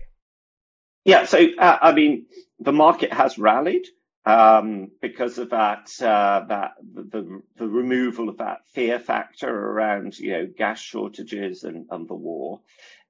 Yeah, 1.05 1.25
so 1.25 1.39
uh, 1.59 1.79
I 1.81 1.93
mean, 1.93 2.27
the 2.59 2.73
market 2.73 3.13
has 3.13 3.39
rallied 3.39 3.87
um, 4.27 4.91
because 5.01 5.39
of 5.39 5.51
that 5.51 5.89
uh, 6.03 6.45
that 6.49 6.73
the, 6.95 7.43
the 7.57 7.69
removal 7.69 8.29
of 8.29 8.39
that 8.39 8.67
fear 8.67 8.99
factor 8.99 9.49
around 9.49 10.19
you 10.19 10.33
know 10.33 10.49
gas 10.59 10.81
shortages 10.81 11.63
and, 11.63 11.87
and 11.91 12.09
the 12.09 12.15
war. 12.15 12.61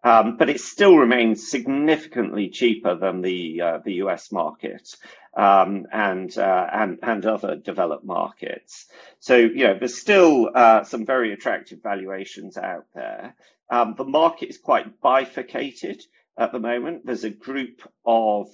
Um, 0.04 0.36
but 0.36 0.48
it 0.48 0.60
still 0.60 0.96
remains 0.96 1.50
significantly 1.50 2.48
cheaper 2.48 2.94
than 2.94 3.22
the 3.22 3.60
uh, 3.60 3.78
the 3.84 3.94
US 3.94 4.30
market 4.30 4.94
um, 5.36 5.86
and, 5.92 6.36
uh, 6.38 6.66
and 6.72 6.98
and 7.02 7.26
other 7.26 7.56
developed 7.56 8.04
markets. 8.04 8.86
So 9.20 9.36
you 9.36 9.66
know 9.66 9.78
there's 9.78 9.98
still 9.98 10.50
uh, 10.54 10.84
some 10.84 11.04
very 11.04 11.32
attractive 11.32 11.82
valuations 11.82 12.56
out 12.56 12.86
there. 12.94 13.34
Um, 13.68 13.94
the 13.96 14.04
market 14.04 14.48
is 14.48 14.58
quite 14.58 15.00
bifurcated 15.00 16.02
at 16.38 16.52
the 16.52 16.60
moment. 16.60 17.04
There's 17.04 17.24
a 17.24 17.30
group 17.30 17.82
of 18.04 18.48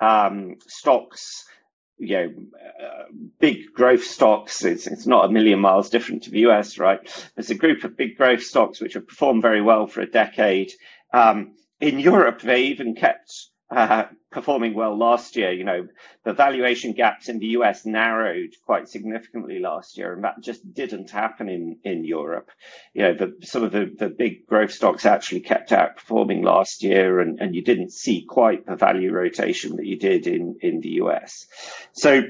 um, 0.00 0.56
stocks 0.66 1.44
you 2.00 2.16
know, 2.16 2.32
uh, 2.82 3.04
big 3.38 3.72
growth 3.74 4.04
stocks. 4.04 4.64
It's, 4.64 4.86
it's 4.86 5.06
not 5.06 5.26
a 5.26 5.32
million 5.32 5.60
miles 5.60 5.90
different 5.90 6.24
to 6.24 6.30
the 6.30 6.40
US, 6.40 6.78
right? 6.78 7.00
There's 7.34 7.50
a 7.50 7.54
group 7.54 7.84
of 7.84 7.96
big 7.96 8.16
growth 8.16 8.42
stocks 8.42 8.80
which 8.80 8.94
have 8.94 9.06
performed 9.06 9.42
very 9.42 9.60
well 9.62 9.86
for 9.86 10.00
a 10.00 10.10
decade. 10.10 10.72
Um, 11.12 11.54
in 11.80 11.98
Europe, 11.98 12.40
they 12.40 12.64
even 12.64 12.94
kept 12.94 13.32
uh, 13.70 14.04
performing 14.30 14.74
well 14.74 14.96
last 14.96 15.36
year. 15.36 15.52
You 15.52 15.64
know, 15.64 15.88
the 16.24 16.32
valuation 16.32 16.92
gaps 16.92 17.28
in 17.28 17.38
the 17.38 17.48
US 17.58 17.84
narrowed 17.84 18.54
quite 18.64 18.88
significantly 18.88 19.58
last 19.58 19.98
year, 19.98 20.12
and 20.12 20.24
that 20.24 20.40
just 20.40 20.72
didn't 20.72 21.10
happen 21.10 21.48
in, 21.48 21.78
in 21.84 22.04
Europe. 22.04 22.50
You 22.94 23.02
know, 23.02 23.14
the, 23.14 23.46
some 23.46 23.64
of 23.64 23.72
the, 23.72 23.90
the 23.98 24.08
big 24.08 24.46
growth 24.46 24.72
stocks 24.72 25.04
actually 25.04 25.40
kept 25.40 25.70
outperforming 25.70 26.44
last 26.44 26.82
year, 26.82 27.20
and, 27.20 27.40
and 27.40 27.54
you 27.54 27.62
didn't 27.62 27.92
see 27.92 28.24
quite 28.24 28.66
the 28.66 28.76
value 28.76 29.12
rotation 29.12 29.76
that 29.76 29.86
you 29.86 29.98
did 29.98 30.26
in, 30.26 30.58
in 30.60 30.80
the 30.80 31.00
US. 31.02 31.46
So, 31.92 32.22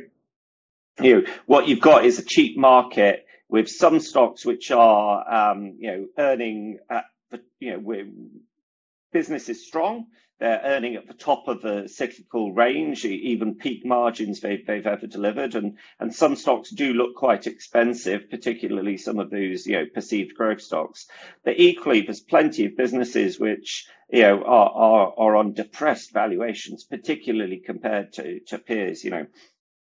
you 1.00 1.14
know, 1.14 1.22
what 1.46 1.68
you've 1.68 1.80
got 1.80 2.04
is 2.04 2.18
a 2.18 2.24
cheap 2.24 2.56
market 2.56 3.26
with 3.48 3.68
some 3.68 4.00
stocks 4.00 4.46
which 4.46 4.70
are, 4.70 5.50
um, 5.52 5.74
you 5.78 5.90
know, 5.90 6.06
earning, 6.16 6.78
at, 6.88 7.04
you 7.58 7.72
know, 7.72 7.78
business 9.12 9.48
is 9.48 9.66
strong 9.66 10.06
they're 10.40 10.62
earning 10.64 10.96
at 10.96 11.06
the 11.06 11.14
top 11.14 11.48
of 11.48 11.60
the 11.60 11.86
cyclical 11.86 12.50
range, 12.52 13.04
even 13.04 13.56
peak 13.56 13.84
margins 13.84 14.40
they've, 14.40 14.66
they've 14.66 14.86
ever 14.86 15.06
delivered. 15.06 15.54
And, 15.54 15.76
and 16.00 16.14
some 16.14 16.34
stocks 16.34 16.70
do 16.70 16.94
look 16.94 17.14
quite 17.14 17.46
expensive, 17.46 18.30
particularly 18.30 18.96
some 18.96 19.18
of 19.18 19.28
those, 19.28 19.66
you 19.66 19.76
know, 19.76 19.84
perceived 19.92 20.34
growth 20.34 20.62
stocks. 20.62 21.06
But 21.44 21.60
equally, 21.60 22.00
there's 22.00 22.22
plenty 22.22 22.64
of 22.64 22.76
businesses 22.76 23.38
which, 23.38 23.86
you 24.08 24.22
know, 24.22 24.42
are, 24.42 24.70
are, 24.70 25.14
are 25.18 25.36
on 25.36 25.52
depressed 25.52 26.14
valuations, 26.14 26.84
particularly 26.84 27.58
compared 27.58 28.14
to, 28.14 28.40
to 28.46 28.58
peers, 28.58 29.04
you 29.04 29.10
know, 29.10 29.26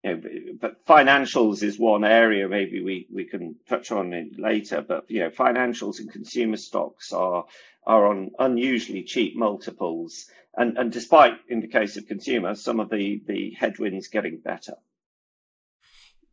you 0.07 0.15
know, 0.15 0.53
but 0.61 0.85
financials 0.87 1.63
is 1.63 1.79
one 1.79 2.05
area 2.05 2.49
maybe 2.49 2.81
we, 2.83 3.07
we 3.13 3.25
can 3.25 3.57
touch 3.69 3.91
on 3.91 4.13
it 4.13 4.39
later. 4.39 4.81
But 4.81 5.11
you 5.11 5.21
know, 5.21 5.31
financials 5.31 5.99
and 5.99 6.11
consumer 6.11 6.57
stocks 6.57 7.13
are 7.13 7.45
are 7.87 8.07
on 8.07 8.33
unusually 8.39 9.05
cheap 9.05 9.37
multiples, 9.37 10.27
and, 10.57 10.77
and 10.77 10.91
despite, 10.91 11.35
in 11.49 11.61
the 11.61 11.69
case 11.69 11.97
of 11.97 12.07
consumers, 12.09 12.63
some 12.63 12.81
of 12.81 12.91
the, 12.91 13.23
the 13.27 13.51
headwinds 13.59 14.09
getting 14.09 14.39
better. 14.39 14.75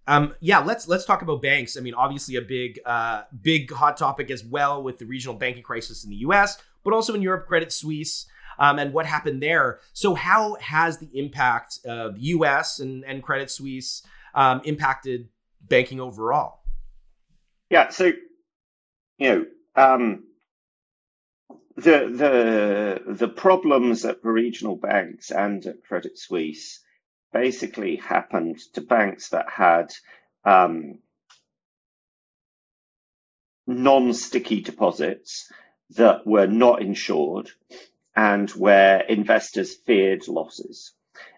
Um, 0.07 0.33
yeah, 0.41 0.59
let's 0.59 0.87
let's 0.87 1.05
talk 1.05 1.21
about 1.21 1.41
banks. 1.41 1.77
I 1.77 1.81
mean, 1.81 1.93
obviously 1.93 2.35
a 2.35 2.41
big 2.41 2.79
uh, 2.85 3.23
big 3.41 3.71
hot 3.71 3.95
topic 3.97 4.31
as 4.31 4.43
well 4.43 4.83
with 4.83 4.97
the 4.97 5.05
regional 5.05 5.35
banking 5.35 5.63
crisis 5.63 6.03
in 6.03 6.09
the 6.09 6.17
U.S., 6.17 6.57
but 6.83 6.93
also 6.93 7.13
in 7.13 7.21
Europe, 7.21 7.47
Credit 7.47 7.71
Suisse. 7.71 8.25
Um, 8.59 8.79
and 8.79 8.93
what 8.93 9.05
happened 9.05 9.41
there. 9.41 9.79
So, 9.93 10.13
how 10.13 10.55
has 10.55 10.97
the 10.97 11.09
impact 11.13 11.79
of 11.85 12.17
U.S. 12.17 12.79
and, 12.79 13.03
and 13.05 13.23
Credit 13.23 13.49
Suisse 13.49 14.03
um, 14.35 14.61
impacted 14.65 15.29
banking 15.61 15.99
overall? 15.99 16.61
Yeah, 17.69 17.89
so 17.89 18.11
you 19.17 19.29
know, 19.29 19.45
um, 19.75 20.23
the 21.75 23.01
the 23.05 23.13
the 23.13 23.27
problems 23.27 24.05
at 24.05 24.21
the 24.21 24.29
regional 24.29 24.75
banks 24.75 25.31
and 25.31 25.65
at 25.65 25.83
Credit 25.83 26.17
Suisse 26.17 26.81
basically 27.31 27.95
happened 27.95 28.59
to 28.73 28.81
banks 28.81 29.29
that 29.29 29.49
had 29.49 29.91
um, 30.45 30.99
non-sticky 33.65 34.61
deposits 34.61 35.51
that 35.91 36.27
were 36.27 36.47
not 36.47 36.81
insured 36.81 37.49
and 38.15 38.49
where 38.51 39.01
investors 39.01 39.75
feared 39.75 40.27
losses. 40.27 40.93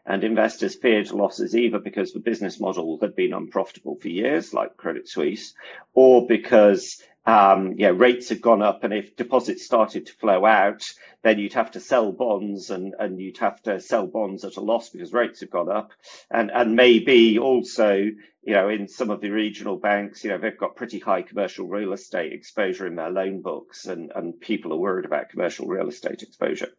And 0.05 0.24
investors 0.24 0.75
feared 0.75 1.12
losses 1.12 1.55
either 1.55 1.79
because 1.79 2.13
the 2.13 2.20
business 2.20 2.60
model 2.60 3.00
had 3.01 3.15
been 3.15 3.34
unprofitable 3.34 3.98
for 4.00 4.08
years, 4.08 4.53
like 4.53 4.77
Credit 4.77 5.08
Suisse, 5.08 5.53
or 5.94 6.27
because 6.27 7.01
um, 7.25 7.74
yeah, 7.77 7.91
rates 7.96 8.29
had 8.29 8.41
gone 8.41 8.62
up, 8.62 8.84
and 8.84 8.94
if 8.94 9.15
deposits 9.15 9.65
started 9.65 10.05
to 10.05 10.13
flow 10.13 10.46
out, 10.46 10.84
then 11.24 11.39
you'd 11.39 11.53
have 11.53 11.72
to 11.72 11.79
sell 11.79 12.12
bonds, 12.12 12.70
and, 12.70 12.94
and 13.00 13.20
you'd 13.20 13.39
have 13.39 13.60
to 13.63 13.79
sell 13.79 14.05
bonds 14.05 14.44
at 14.46 14.58
a 14.58 14.62
loss 14.62 14.89
because 14.89 15.12
rates 15.12 15.39
have 15.39 15.50
gone 15.50 15.70
up, 15.70 15.91
and 16.29 16.51
and 16.51 16.75
maybe 16.75 17.39
also, 17.39 17.96
you 17.96 18.53
know, 18.53 18.70
in 18.70 18.88
some 18.88 19.10
of 19.10 19.22
the 19.22 19.32
regional 19.32 19.75
banks, 19.75 20.24
you 20.24 20.29
know, 20.29 20.38
they've 20.38 20.58
got 20.58 20.75
pretty 20.75 21.00
high 21.00 21.24
commercial 21.24 21.67
real 21.67 21.94
estate 21.94 22.32
exposure 22.32 22.86
in 22.86 22.96
their 22.96 23.10
loan 23.10 23.41
books, 23.41 23.88
and 23.88 24.12
and 24.13 24.39
people 24.39 24.72
are 24.72 24.77
worried 24.77 25.05
about 25.05 25.29
commercial 25.29 25.65
real 25.65 25.88
estate 25.88 26.22
exposure. 26.22 26.70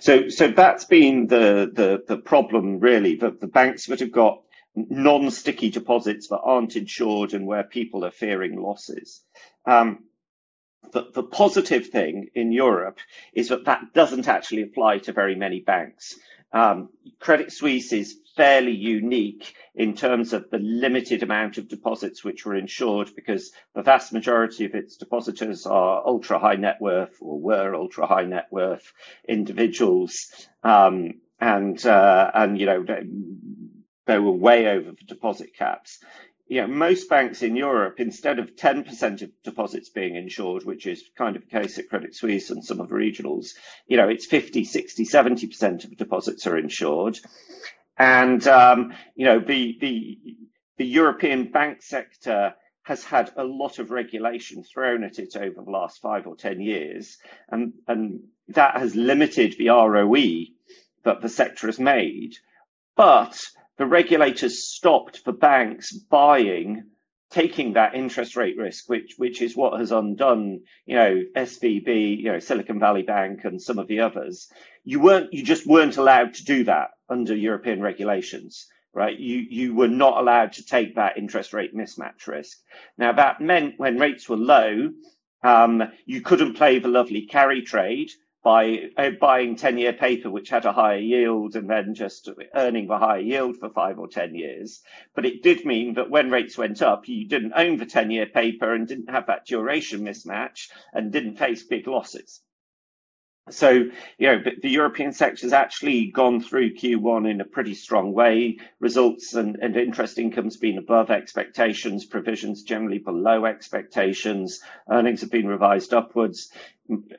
So 0.00 0.28
so 0.28 0.48
that's 0.48 0.84
been 0.84 1.26
the 1.26 1.70
the 1.72 2.02
the 2.06 2.20
problem 2.20 2.80
really. 2.80 3.16
The 3.16 3.30
the 3.30 3.46
banks 3.46 3.86
that 3.86 4.00
have 4.00 4.12
got 4.12 4.42
non-sticky 4.76 5.70
deposits 5.70 6.28
that 6.28 6.40
aren't 6.40 6.76
insured 6.76 7.32
and 7.32 7.46
where 7.46 7.64
people 7.64 8.04
are 8.04 8.10
fearing 8.10 8.60
losses. 8.60 9.22
Um, 9.66 10.04
the, 10.92 11.10
the 11.12 11.22
positive 11.22 11.88
thing 11.88 12.28
in 12.34 12.52
Europe 12.52 12.98
is 13.32 13.48
that 13.48 13.64
that 13.64 13.92
doesn't 13.92 14.28
actually 14.28 14.62
apply 14.62 14.98
to 14.98 15.12
very 15.12 15.34
many 15.34 15.60
banks. 15.60 16.18
Um, 16.52 16.90
Credit 17.18 17.52
Suisse 17.52 17.92
is 17.92 18.18
fairly 18.36 18.72
unique 18.72 19.54
in 19.74 19.94
terms 19.94 20.32
of 20.32 20.50
the 20.50 20.58
limited 20.58 21.22
amount 21.22 21.58
of 21.58 21.68
deposits 21.68 22.22
which 22.22 22.44
were 22.44 22.54
insured 22.54 23.10
because 23.16 23.50
the 23.74 23.82
vast 23.82 24.12
majority 24.12 24.66
of 24.66 24.74
its 24.74 24.96
depositors 24.96 25.66
are 25.66 26.06
ultra 26.06 26.38
high 26.38 26.54
net 26.54 26.76
worth 26.80 27.16
or 27.20 27.40
were 27.40 27.74
ultra 27.74 28.06
high 28.06 28.24
net 28.24 28.46
worth 28.50 28.92
individuals. 29.28 30.30
Um, 30.62 31.20
and, 31.40 31.84
uh, 31.84 32.30
and, 32.34 32.58
you 32.58 32.66
know, 32.66 32.84
they 34.06 34.18
were 34.18 34.32
way 34.32 34.68
over 34.68 34.92
the 34.92 35.04
deposit 35.06 35.54
caps. 35.56 35.98
Know, 36.48 36.66
most 36.68 37.08
banks 37.08 37.42
in 37.42 37.56
Europe, 37.56 37.98
instead 37.98 38.38
of 38.38 38.54
10% 38.54 39.22
of 39.22 39.30
deposits 39.42 39.88
being 39.88 40.14
insured, 40.14 40.64
which 40.64 40.86
is 40.86 41.02
kind 41.16 41.34
of 41.34 41.42
the 41.42 41.60
case 41.60 41.78
at 41.78 41.88
Credit 41.88 42.14
Suisse 42.14 42.50
and 42.50 42.64
some 42.64 42.80
of 42.80 42.88
the 42.88 42.94
regionals, 42.94 43.54
you 43.88 43.96
know, 43.96 44.08
it's 44.08 44.26
50, 44.26 44.64
60, 44.64 45.04
70% 45.04 45.84
of 45.84 45.96
deposits 45.96 46.46
are 46.46 46.56
insured. 46.56 47.18
And, 47.98 48.46
um, 48.46 48.94
you 49.14 49.24
know, 49.24 49.40
the, 49.40 49.76
the, 49.80 50.18
the 50.76 50.86
European 50.86 51.50
bank 51.50 51.82
sector 51.82 52.54
has 52.82 53.02
had 53.02 53.32
a 53.36 53.42
lot 53.42 53.80
of 53.80 53.90
regulation 53.90 54.62
thrown 54.62 55.02
at 55.02 55.18
it 55.18 55.34
over 55.36 55.62
the 55.62 55.70
last 55.70 56.00
five 56.00 56.28
or 56.28 56.36
10 56.36 56.60
years. 56.60 57.18
And, 57.48 57.72
and 57.88 58.20
that 58.48 58.76
has 58.76 58.94
limited 58.94 59.56
the 59.58 59.70
ROE 59.70 60.44
that 61.02 61.20
the 61.20 61.28
sector 61.28 61.66
has 61.66 61.80
made. 61.80 62.34
But 62.94 63.42
the 63.78 63.86
regulators 63.86 64.64
stopped 64.64 65.24
the 65.24 65.32
banks 65.32 65.92
buying 65.92 66.84
taking 67.30 67.72
that 67.72 67.94
interest 67.94 68.36
rate 68.36 68.56
risk, 68.56 68.88
which 68.88 69.14
which 69.18 69.42
is 69.42 69.56
what 69.56 69.78
has 69.78 69.92
undone, 69.92 70.60
you 70.86 70.94
know, 70.94 71.22
SVB, 71.36 72.18
you 72.18 72.32
know, 72.32 72.38
Silicon 72.38 72.78
Valley 72.78 73.02
Bank 73.02 73.44
and 73.44 73.60
some 73.60 73.78
of 73.78 73.88
the 73.88 74.00
others. 74.00 74.48
You 74.84 75.00
weren't 75.00 75.32
you 75.32 75.42
just 75.42 75.66
weren't 75.66 75.96
allowed 75.96 76.34
to 76.34 76.44
do 76.44 76.64
that 76.64 76.90
under 77.08 77.34
European 77.34 77.80
regulations, 77.80 78.66
right? 78.94 79.18
You 79.18 79.38
you 79.38 79.74
were 79.74 79.88
not 79.88 80.18
allowed 80.18 80.52
to 80.54 80.64
take 80.64 80.94
that 80.94 81.18
interest 81.18 81.52
rate 81.52 81.74
mismatch 81.74 82.26
risk. 82.26 82.58
Now 82.96 83.12
that 83.12 83.40
meant 83.40 83.74
when 83.78 83.98
rates 83.98 84.28
were 84.28 84.36
low, 84.36 84.90
um, 85.42 85.82
you 86.06 86.20
couldn't 86.20 86.54
play 86.54 86.78
the 86.78 86.88
lovely 86.88 87.26
carry 87.26 87.62
trade 87.62 88.10
by 88.46 88.90
uh, 88.96 89.10
buying 89.10 89.56
10 89.56 89.76
year 89.76 89.92
paper 89.92 90.30
which 90.30 90.50
had 90.50 90.64
a 90.64 90.72
higher 90.72 91.00
yield 91.00 91.56
and 91.56 91.68
then 91.68 91.94
just 91.94 92.28
earning 92.54 92.86
the 92.86 92.96
higher 92.96 93.18
yield 93.18 93.56
for 93.56 93.68
five 93.70 93.98
or 93.98 94.06
10 94.06 94.36
years. 94.36 94.82
But 95.16 95.26
it 95.26 95.42
did 95.42 95.64
mean 95.64 95.94
that 95.94 96.10
when 96.10 96.30
rates 96.30 96.56
went 96.56 96.80
up, 96.80 97.08
you 97.08 97.26
didn't 97.26 97.54
own 97.56 97.76
the 97.76 97.86
10 97.86 98.12
year 98.12 98.26
paper 98.26 98.72
and 98.72 98.86
didn't 98.86 99.10
have 99.10 99.26
that 99.26 99.46
duration 99.46 100.02
mismatch 100.02 100.68
and 100.92 101.10
didn't 101.10 101.40
face 101.40 101.64
big 101.64 101.88
losses. 101.88 102.40
So, 103.48 103.70
you 103.70 104.26
know, 104.26 104.42
the 104.60 104.68
European 104.68 105.12
sector 105.12 105.46
has 105.46 105.52
actually 105.52 106.06
gone 106.06 106.40
through 106.40 106.74
Q1 106.74 107.30
in 107.30 107.40
a 107.40 107.44
pretty 107.44 107.74
strong 107.74 108.12
way. 108.12 108.58
Results 108.80 109.34
and, 109.34 109.56
and 109.62 109.76
interest 109.76 110.18
income's 110.18 110.56
been 110.56 110.78
above 110.78 111.10
expectations, 111.10 112.04
provisions 112.04 112.64
generally 112.64 112.98
below 112.98 113.44
expectations, 113.44 114.60
earnings 114.90 115.20
have 115.20 115.30
been 115.30 115.46
revised 115.46 115.94
upwards. 115.94 116.50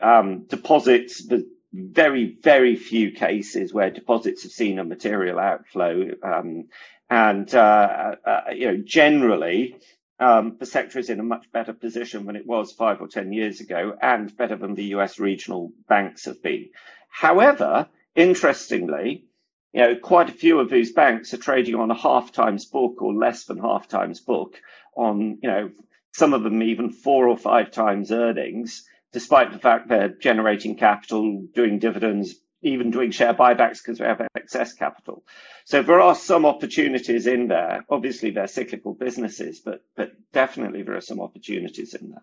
Um, 0.02 0.46
deposits, 0.46 1.26
the 1.26 1.50
very, 1.74 2.38
very 2.42 2.76
few 2.76 3.12
cases 3.12 3.74
where 3.74 3.90
deposits 3.90 4.44
have 4.44 4.52
seen 4.52 4.80
a 4.80 4.84
material 4.84 5.40
outflow. 5.40 6.12
Um, 6.24 6.70
and, 7.10 7.54
uh, 7.54 8.16
uh, 8.26 8.42
you 8.54 8.68
know, 8.68 8.84
generally, 8.84 9.78
um, 10.20 10.58
the 10.60 10.66
sector 10.66 11.00
is 11.00 11.10
in 11.10 11.20
a 11.20 11.24
much 11.24 11.52
better 11.52 11.74
position 11.74 12.26
than 12.26 12.36
it 12.36 12.48
was 12.48 12.72
five 12.72 13.02
or 13.02 13.08
10 13.08 13.32
years 13.32 13.62
ago 13.62 13.96
and 14.02 14.36
better 14.36 14.56
than 14.56 14.76
the 14.76 14.86
US 14.96 15.20
regional 15.20 15.72
banks 15.88 16.26
have 16.26 16.42
been. 16.42 16.70
However, 17.10 17.88
interestingly, 18.16 19.26
you 19.74 19.82
know, 19.82 19.96
quite 19.96 20.30
a 20.30 20.34
few 20.34 20.60
of 20.60 20.70
these 20.70 20.94
banks 20.94 21.34
are 21.34 21.38
trading 21.38 21.76
on 21.76 21.92
a 21.92 21.96
half 21.96 22.32
times 22.32 22.66
book 22.66 23.02
or 23.02 23.14
less 23.14 23.46
than 23.46 23.60
half 23.60 23.88
times 23.88 24.20
book 24.20 24.60
on, 24.96 25.38
you 25.44 25.50
know, 25.50 25.72
some 26.14 26.34
of 26.34 26.44
them 26.44 26.64
even 26.64 26.90
four 26.90 27.28
or 27.28 27.38
five 27.38 27.72
times 27.72 28.12
earnings, 28.12 28.88
despite 29.18 29.52
the 29.52 29.58
fact 29.58 29.88
they're 29.88 30.10
generating 30.10 30.76
capital, 30.78 31.44
doing 31.56 31.80
dividends, 31.80 32.36
even 32.62 32.92
doing 32.92 33.10
share 33.10 33.34
buybacks 33.34 33.80
because 33.80 34.00
we 34.00 34.06
have 34.06 34.22
excess 34.36 34.74
capital. 34.74 35.24
So 35.66 35.82
there 35.82 36.00
are 36.00 36.14
some 36.14 36.46
opportunities 36.46 37.26
in 37.26 37.48
there. 37.48 37.84
Obviously, 37.90 38.30
they're 38.30 38.46
cyclical 38.46 38.94
businesses, 38.94 39.60
but 39.60 39.82
but 39.96 40.12
definitely 40.34 40.84
there 40.84 40.96
are 40.96 41.02
some 41.02 41.20
opportunities 41.20 41.96
in 41.96 42.12
there. 42.12 42.22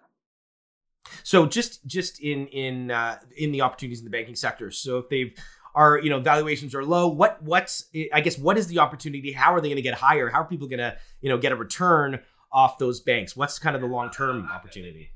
So 1.25 1.47
just 1.47 1.85
just 1.85 2.21
in 2.21 2.47
in 2.47 2.93
uh, 2.93 3.19
in 3.37 3.51
the 3.51 3.63
opportunities 3.63 3.99
in 3.99 4.05
the 4.05 4.13
banking 4.13 4.37
sector. 4.37 4.71
So 4.71 4.99
if 4.99 5.09
they've 5.09 5.35
are 5.75 5.99
you 5.99 6.11
know 6.11 6.21
valuations 6.21 6.77
are 6.77 6.85
low, 6.85 7.09
what 7.09 7.43
what's 7.43 7.87
I 8.13 8.21
guess 8.21 8.39
what 8.39 8.57
is 8.57 8.69
the 8.69 8.79
opportunity? 8.79 9.33
How 9.33 9.53
are 9.53 9.61
they 9.61 9.67
going 9.67 9.83
to 9.83 9.89
get 9.91 9.95
higher? 9.95 10.29
How 10.29 10.43
are 10.43 10.47
people 10.47 10.69
going 10.69 10.79
to 10.79 10.97
you 11.21 11.29
know 11.29 11.39
get 11.39 11.51
a 11.51 11.57
return 11.57 12.21
off 12.53 12.79
those 12.79 13.01
banks? 13.01 13.35
What's 13.35 13.59
kind 13.59 13.75
of 13.75 13.83
the 13.83 13.89
long 13.89 14.11
term 14.11 14.49
opportunity? 14.49 15.11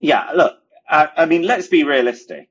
Yeah, 0.00 0.30
look, 0.34 0.54
I, 0.90 1.08
I 1.18 1.26
mean, 1.26 1.42
let's 1.42 1.68
be 1.68 1.84
realistic 1.84 2.48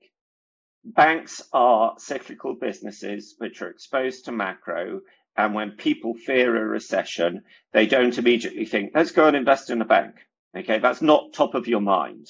banks 0.83 1.41
are 1.53 1.95
cyclical 1.97 2.55
businesses 2.55 3.35
which 3.37 3.61
are 3.61 3.69
exposed 3.69 4.25
to 4.25 4.31
macro. 4.31 5.01
And 5.37 5.53
when 5.53 5.71
people 5.71 6.15
fear 6.15 6.55
a 6.55 6.65
recession, 6.65 7.43
they 7.71 7.85
don't 7.85 8.17
immediately 8.17 8.65
think, 8.65 8.91
let's 8.93 9.11
go 9.11 9.27
and 9.27 9.37
invest 9.37 9.69
in 9.69 9.81
a 9.81 9.85
bank. 9.85 10.15
Okay. 10.57 10.79
That's 10.79 11.01
not 11.01 11.33
top 11.33 11.53
of 11.55 11.67
your 11.67 11.81
mind. 11.81 12.27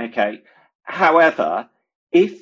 Okay. 0.00 0.42
However, 0.82 1.68
if 2.10 2.40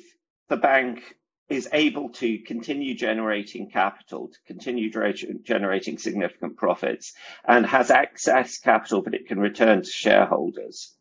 the 0.49 0.57
bank 0.57 1.01
is 1.49 1.69
able 1.73 2.09
to 2.09 2.39
continue 2.39 2.95
generating 2.95 3.69
capital, 3.69 4.29
to 4.29 4.37
continue 4.47 4.89
generating 5.43 5.97
significant 5.99 6.57
profits, 6.57 7.13
and 7.47 7.65
has 7.65 7.91
excess 7.91 8.57
capital 8.57 9.03
that 9.03 9.13
it 9.13 9.27
can 9.27 9.39
return 9.39 9.83
to 9.83 9.89
shareholders, 9.89 10.94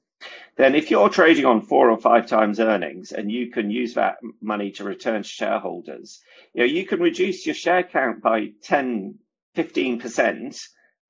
then 0.56 0.74
if 0.74 0.90
you're 0.90 1.08
trading 1.08 1.46
on 1.46 1.62
four 1.62 1.90
or 1.90 1.98
five 1.98 2.26
times 2.26 2.60
earnings 2.60 3.12
and 3.12 3.30
you 3.30 3.50
can 3.50 3.70
use 3.70 3.94
that 3.94 4.16
money 4.40 4.70
to 4.72 4.84
return 4.84 5.22
to 5.22 5.28
shareholders, 5.28 6.20
you 6.52 6.60
know, 6.60 6.66
you 6.66 6.86
can 6.86 7.00
reduce 7.00 7.44
your 7.44 7.54
share 7.54 7.82
count 7.82 8.22
by 8.22 8.52
10, 8.62 9.18
15% 9.56 10.60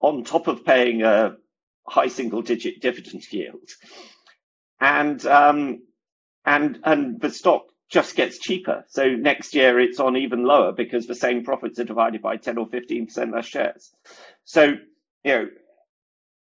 on 0.00 0.24
top 0.24 0.46
of 0.46 0.64
paying 0.64 1.02
a 1.02 1.36
high 1.86 2.08
single 2.08 2.42
digit 2.42 2.80
dividend 2.80 3.30
yield. 3.30 3.68
And, 4.80 5.24
um, 5.26 5.82
and, 6.46 6.78
and 6.84 7.20
the 7.20 7.30
stock 7.30 7.64
just 7.90 8.16
gets 8.16 8.38
cheaper. 8.38 8.84
So 8.88 9.08
next 9.08 9.54
year 9.54 9.78
it's 9.78 10.00
on 10.00 10.16
even 10.16 10.44
lower 10.44 10.72
because 10.72 11.06
the 11.06 11.14
same 11.14 11.44
profits 11.44 11.78
are 11.78 11.84
divided 11.84 12.22
by 12.22 12.38
10 12.38 12.58
or 12.58 12.66
15% 12.66 13.32
less 13.32 13.46
shares. 13.46 13.92
So, 14.44 14.74
you 15.22 15.32
know, 15.32 15.48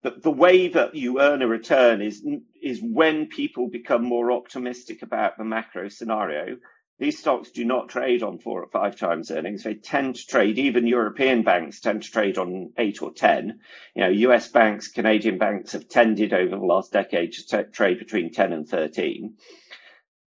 the, 0.03 0.11
the 0.11 0.31
way 0.31 0.69
that 0.69 0.95
you 0.95 1.19
earn 1.19 1.41
a 1.41 1.47
return 1.47 2.01
is 2.01 2.25
is 2.61 2.79
when 2.81 3.27
people 3.27 3.69
become 3.69 4.03
more 4.03 4.31
optimistic 4.31 5.01
about 5.01 5.37
the 5.37 5.43
macro 5.43 5.89
scenario. 5.89 6.57
These 6.99 7.19
stocks 7.19 7.51
do 7.51 7.63
not 7.63 7.87
trade 7.87 8.23
on 8.23 8.39
four 8.39 8.61
or 8.61 8.67
five 8.67 8.97
times 8.97 9.31
earnings. 9.31 9.63
They 9.63 9.75
tend 9.75 10.15
to 10.15 10.27
trade, 10.27 10.59
even 10.59 10.85
European 10.85 11.43
banks 11.43 11.79
tend 11.79 12.03
to 12.03 12.11
trade 12.11 12.37
on 12.37 12.73
eight 12.77 13.01
or 13.01 13.13
10. 13.13 13.59
You 13.95 14.01
know, 14.01 14.09
US 14.09 14.49
banks, 14.49 14.89
Canadian 14.89 15.37
banks 15.37 15.71
have 15.71 15.87
tended 15.87 16.33
over 16.33 16.57
the 16.57 16.65
last 16.65 16.91
decade 16.91 17.31
to 17.33 17.47
t- 17.47 17.71
trade 17.71 17.99
between 17.99 18.33
10 18.33 18.51
and 18.51 18.67
13. 18.67 19.35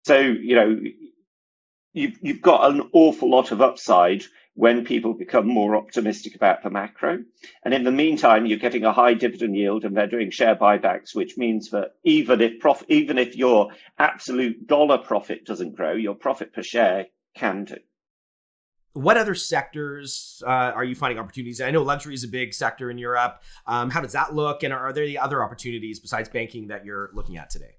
So, 0.05 0.17
you 0.19 0.55
know, 0.55 0.81
you've, 1.93 2.19
you've 2.23 2.43
got 2.43 2.71
an 2.71 2.89
awful 2.93 3.31
lot 3.31 3.51
of 3.51 3.61
upside 3.61 4.23
when 4.61 4.85
people 4.85 5.15
become 5.15 5.49
more 5.49 5.75
optimistic 5.75 6.35
about 6.35 6.63
the 6.63 6.69
macro. 6.69 7.19
And 7.65 7.73
in 7.73 7.83
the 7.83 7.91
meantime, 7.91 8.45
you're 8.45 8.59
getting 8.59 8.85
a 8.85 8.93
high 8.93 9.15
dividend 9.15 9.57
yield 9.57 9.87
and 9.87 9.97
they're 9.97 10.07
doing 10.07 10.31
share 10.31 10.55
buybacks, 10.55 11.15
which 11.15 11.39
means 11.39 11.71
that 11.71 11.93
even 12.05 12.43
if 12.43 12.61
prof- 12.61 12.85
even 12.89 13.17
if 13.17 13.35
your 13.35 13.71
absolute 13.99 14.67
dollar 14.67 14.99
profit 14.99 15.47
doesn't 15.47 15.77
grow, 15.77 15.95
your 15.95 16.15
profit 16.15 16.53
per 16.53 16.63
share 16.63 17.07
can 17.35 17.65
do. 17.65 17.77
What 18.93 19.17
other 19.17 19.35
sectors 19.35 20.43
uh, 20.47 20.51
are 20.77 20.85
you 20.85 20.95
finding 20.95 21.19
opportunities? 21.19 21.63
I 21.63 21.71
know 21.71 21.83
luxury 21.83 22.13
is 22.13 22.25
a 22.25 22.29
big 22.29 22.53
sector 22.53 22.91
in 22.91 22.99
Europe. 22.99 23.41
Um, 23.67 23.89
how 23.89 24.03
does 24.03 24.13
that 24.13 24.35
look? 24.35 24.63
And 24.63 24.75
are 24.75 24.93
there 24.93 25.05
any 25.05 25.17
other 25.17 25.43
opportunities 25.43 26.01
besides 26.01 26.29
banking 26.29 26.69
that 26.69 26.85
you're 26.85 27.09
looking 27.15 27.39
at 27.39 27.49
today? 27.49 27.77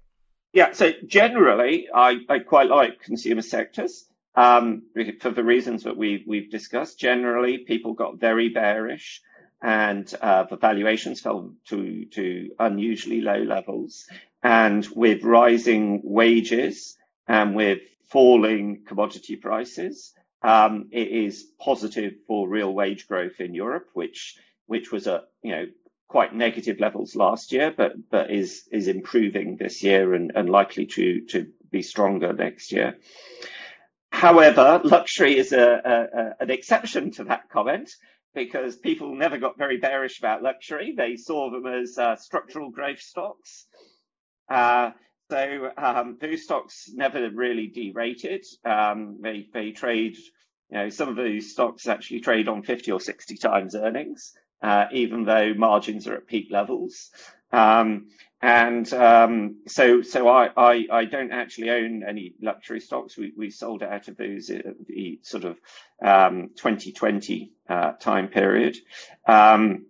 Yeah, 0.52 0.72
so 0.72 0.90
generally, 1.06 1.86
I, 1.94 2.18
I 2.28 2.40
quite 2.40 2.68
like 2.68 3.00
consumer 3.00 3.42
sectors 3.42 4.06
um, 4.34 4.82
for 5.20 5.30
the 5.30 5.44
reasons 5.44 5.84
that 5.84 5.96
we, 5.96 6.24
we've 6.26 6.50
discussed. 6.50 6.98
Generally, 6.98 7.58
people 7.58 7.94
got 7.94 8.18
very 8.18 8.48
bearish 8.48 9.20
and 9.62 10.12
uh, 10.20 10.44
the 10.44 10.56
valuations 10.56 11.20
fell 11.20 11.52
to, 11.68 12.04
to 12.06 12.50
unusually 12.58 13.20
low 13.20 13.42
levels. 13.42 14.06
And 14.42 14.86
with 14.94 15.22
rising 15.22 16.00
wages 16.02 16.96
and 17.28 17.54
with 17.54 17.80
falling 18.10 18.84
commodity 18.86 19.36
prices, 19.36 20.12
um, 20.42 20.88
it 20.90 21.08
is 21.08 21.46
positive 21.60 22.14
for 22.26 22.48
real 22.48 22.72
wage 22.72 23.06
growth 23.06 23.40
in 23.40 23.54
Europe, 23.54 23.88
which 23.94 24.36
which 24.66 24.90
was 24.90 25.06
at 25.06 25.24
you 25.42 25.52
know 25.52 25.66
quite 26.08 26.34
negative 26.34 26.80
levels 26.80 27.14
last 27.14 27.52
year, 27.52 27.72
but 27.74 27.92
but 28.10 28.30
is 28.30 28.68
is 28.72 28.88
improving 28.88 29.56
this 29.56 29.82
year 29.82 30.14
and, 30.14 30.32
and 30.34 30.50
likely 30.50 30.86
to 30.86 31.20
to 31.26 31.46
be 31.70 31.82
stronger 31.82 32.32
next 32.32 32.72
year. 32.72 32.96
However, 34.22 34.80
luxury 34.84 35.36
is 35.36 35.52
a, 35.52 35.82
a, 35.84 36.42
an 36.44 36.48
exception 36.48 37.10
to 37.14 37.24
that 37.24 37.48
comment 37.48 37.90
because 38.36 38.76
people 38.76 39.16
never 39.16 39.36
got 39.36 39.58
very 39.58 39.78
bearish 39.78 40.20
about 40.20 40.44
luxury. 40.44 40.94
They 40.96 41.16
saw 41.16 41.50
them 41.50 41.66
as 41.66 41.98
uh, 41.98 42.14
structural 42.14 42.70
growth 42.70 43.00
stocks. 43.00 43.66
Uh, 44.48 44.92
so 45.28 45.72
um, 45.76 46.18
those 46.20 46.44
stocks 46.44 46.88
never 46.94 47.30
really 47.30 47.66
derated. 47.66 48.44
Um, 48.64 49.18
they 49.20 49.48
they 49.52 49.72
trade, 49.72 50.16
you 50.70 50.78
know, 50.78 50.88
some 50.88 51.08
of 51.08 51.16
these 51.16 51.50
stocks 51.50 51.88
actually 51.88 52.20
trade 52.20 52.46
on 52.46 52.62
50 52.62 52.92
or 52.92 53.00
60 53.00 53.36
times 53.38 53.74
earnings, 53.74 54.34
uh, 54.62 54.84
even 54.92 55.24
though 55.24 55.52
margins 55.54 56.06
are 56.06 56.14
at 56.14 56.28
peak 56.28 56.46
levels. 56.48 57.10
Um, 57.50 58.06
and 58.42 58.92
um, 58.92 59.62
so, 59.68 60.02
so 60.02 60.28
I, 60.28 60.50
I, 60.56 60.86
I, 60.90 61.04
don't 61.04 61.30
actually 61.30 61.70
own 61.70 62.02
any 62.02 62.34
luxury 62.42 62.80
stocks. 62.80 63.16
We, 63.16 63.32
we 63.36 63.50
sold 63.50 63.84
out 63.84 64.08
of 64.08 64.16
those 64.16 64.50
at 64.50 64.64
the 64.88 65.20
sort 65.22 65.44
of 65.44 65.60
um, 66.04 66.50
2020 66.56 67.52
uh, 67.68 67.92
time 67.92 68.26
period. 68.26 68.76
Um, 69.28 69.86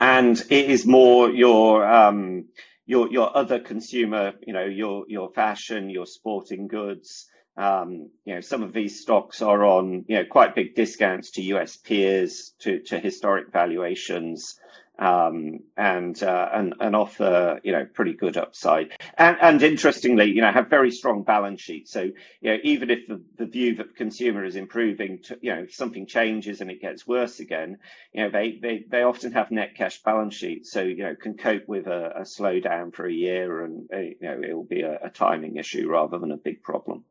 and 0.00 0.38
it 0.48 0.70
is 0.70 0.86
more 0.86 1.28
your 1.28 1.84
um, 1.86 2.46
your 2.86 3.10
your 3.10 3.36
other 3.36 3.60
consumer, 3.60 4.32
you 4.46 4.54
know, 4.54 4.64
your 4.64 5.04
your 5.08 5.30
fashion, 5.30 5.90
your 5.90 6.06
sporting 6.06 6.68
goods. 6.68 7.28
Um, 7.54 8.08
you 8.24 8.34
know, 8.34 8.40
some 8.40 8.62
of 8.62 8.72
these 8.72 9.00
stocks 9.00 9.42
are 9.42 9.62
on, 9.62 10.06
you 10.08 10.16
know, 10.16 10.24
quite 10.24 10.54
big 10.54 10.74
discounts 10.74 11.32
to 11.32 11.42
US 11.42 11.76
peers, 11.76 12.54
to, 12.60 12.80
to 12.84 12.98
historic 12.98 13.52
valuations 13.52 14.58
um, 14.98 15.60
and, 15.76 16.22
uh, 16.22 16.48
and 16.52 16.74
and 16.80 16.94
offer 16.94 17.60
you 17.64 17.72
know 17.72 17.86
pretty 17.86 18.12
good 18.12 18.36
upside. 18.36 18.92
And, 19.16 19.36
and 19.40 19.62
interestingly, 19.62 20.26
you 20.26 20.42
know, 20.42 20.52
have 20.52 20.68
very 20.68 20.90
strong 20.90 21.22
balance 21.22 21.60
sheets. 21.60 21.90
So 21.90 22.02
you 22.02 22.50
know, 22.50 22.58
even 22.62 22.90
if 22.90 23.06
the, 23.08 23.22
the 23.36 23.46
view 23.46 23.76
that 23.76 23.88
the 23.88 23.94
consumer 23.94 24.44
is 24.44 24.56
improving, 24.56 25.20
to, 25.24 25.38
you 25.40 25.54
know, 25.54 25.62
if 25.62 25.74
something 25.74 26.06
changes 26.06 26.60
and 26.60 26.70
it 26.70 26.80
gets 26.80 27.06
worse 27.06 27.40
again, 27.40 27.78
you 28.12 28.22
know, 28.22 28.30
they 28.30 28.58
they 28.60 28.84
they 28.88 29.02
often 29.02 29.32
have 29.32 29.50
net 29.50 29.74
cash 29.76 30.02
balance 30.02 30.34
sheets, 30.34 30.70
so 30.70 30.82
you 30.82 31.02
know 31.02 31.14
can 31.14 31.36
cope 31.36 31.66
with 31.66 31.86
a, 31.86 32.18
a 32.18 32.22
slowdown 32.22 32.94
for 32.94 33.06
a 33.06 33.12
year, 33.12 33.64
and 33.64 33.88
uh, 33.92 33.98
you 33.98 34.16
know 34.20 34.40
it 34.42 34.54
will 34.54 34.64
be 34.64 34.82
a, 34.82 34.98
a 35.04 35.10
timing 35.10 35.56
issue 35.56 35.88
rather 35.88 36.18
than 36.18 36.32
a 36.32 36.36
big 36.36 36.62
problem. 36.62 37.04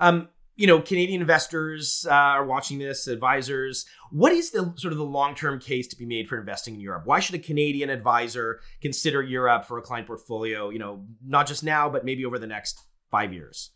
Um, 0.00 0.28
you 0.56 0.66
know, 0.66 0.80
Canadian 0.80 1.20
investors 1.20 2.06
uh, 2.08 2.14
are 2.14 2.44
watching 2.44 2.78
this, 2.78 3.08
advisors. 3.08 3.86
What 4.10 4.32
is 4.32 4.50
the 4.50 4.72
sort 4.76 4.92
of 4.92 4.98
the 4.98 5.04
long 5.04 5.34
term 5.34 5.58
case 5.58 5.88
to 5.88 5.96
be 5.96 6.06
made 6.06 6.28
for 6.28 6.38
investing 6.38 6.74
in 6.74 6.80
Europe? 6.80 7.02
Why 7.06 7.20
should 7.20 7.34
a 7.34 7.40
Canadian 7.40 7.90
advisor 7.90 8.60
consider 8.80 9.22
Europe 9.22 9.64
for 9.64 9.78
a 9.78 9.82
client 9.82 10.06
portfolio? 10.06 10.70
You 10.70 10.78
know, 10.78 11.06
not 11.26 11.46
just 11.46 11.64
now, 11.64 11.88
but 11.88 12.04
maybe 12.04 12.24
over 12.24 12.38
the 12.38 12.46
next 12.46 12.80
five 13.10 13.32
years. 13.32 13.70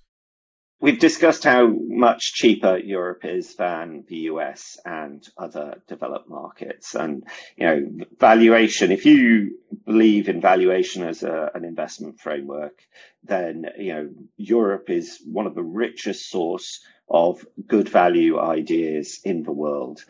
We've 0.80 0.98
discussed 0.98 1.42
how 1.42 1.66
much 1.66 2.34
cheaper 2.34 2.76
Europe 2.78 3.24
is 3.24 3.56
than 3.56 4.04
the 4.06 4.16
US 4.32 4.78
and 4.84 5.26
other 5.36 5.82
developed 5.88 6.28
markets. 6.28 6.94
And, 6.94 7.24
you 7.56 7.66
know, 7.66 8.06
valuation, 8.20 8.92
if 8.92 9.04
you 9.04 9.58
believe 9.84 10.28
in 10.28 10.40
valuation 10.40 11.02
as 11.02 11.24
a, 11.24 11.50
an 11.52 11.64
investment 11.64 12.20
framework, 12.20 12.78
then, 13.24 13.66
you 13.76 13.92
know, 13.92 14.10
Europe 14.36 14.88
is 14.88 15.20
one 15.24 15.48
of 15.48 15.56
the 15.56 15.64
richest 15.64 16.30
source 16.30 16.80
of 17.10 17.44
good 17.66 17.88
value 17.88 18.38
ideas 18.38 19.20
in 19.24 19.42
the 19.42 19.52
world. 19.52 20.04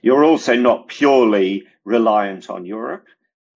You're 0.00 0.24
also 0.24 0.54
not 0.54 0.88
purely 0.88 1.64
reliant 1.84 2.48
on 2.48 2.64
Europe 2.64 3.06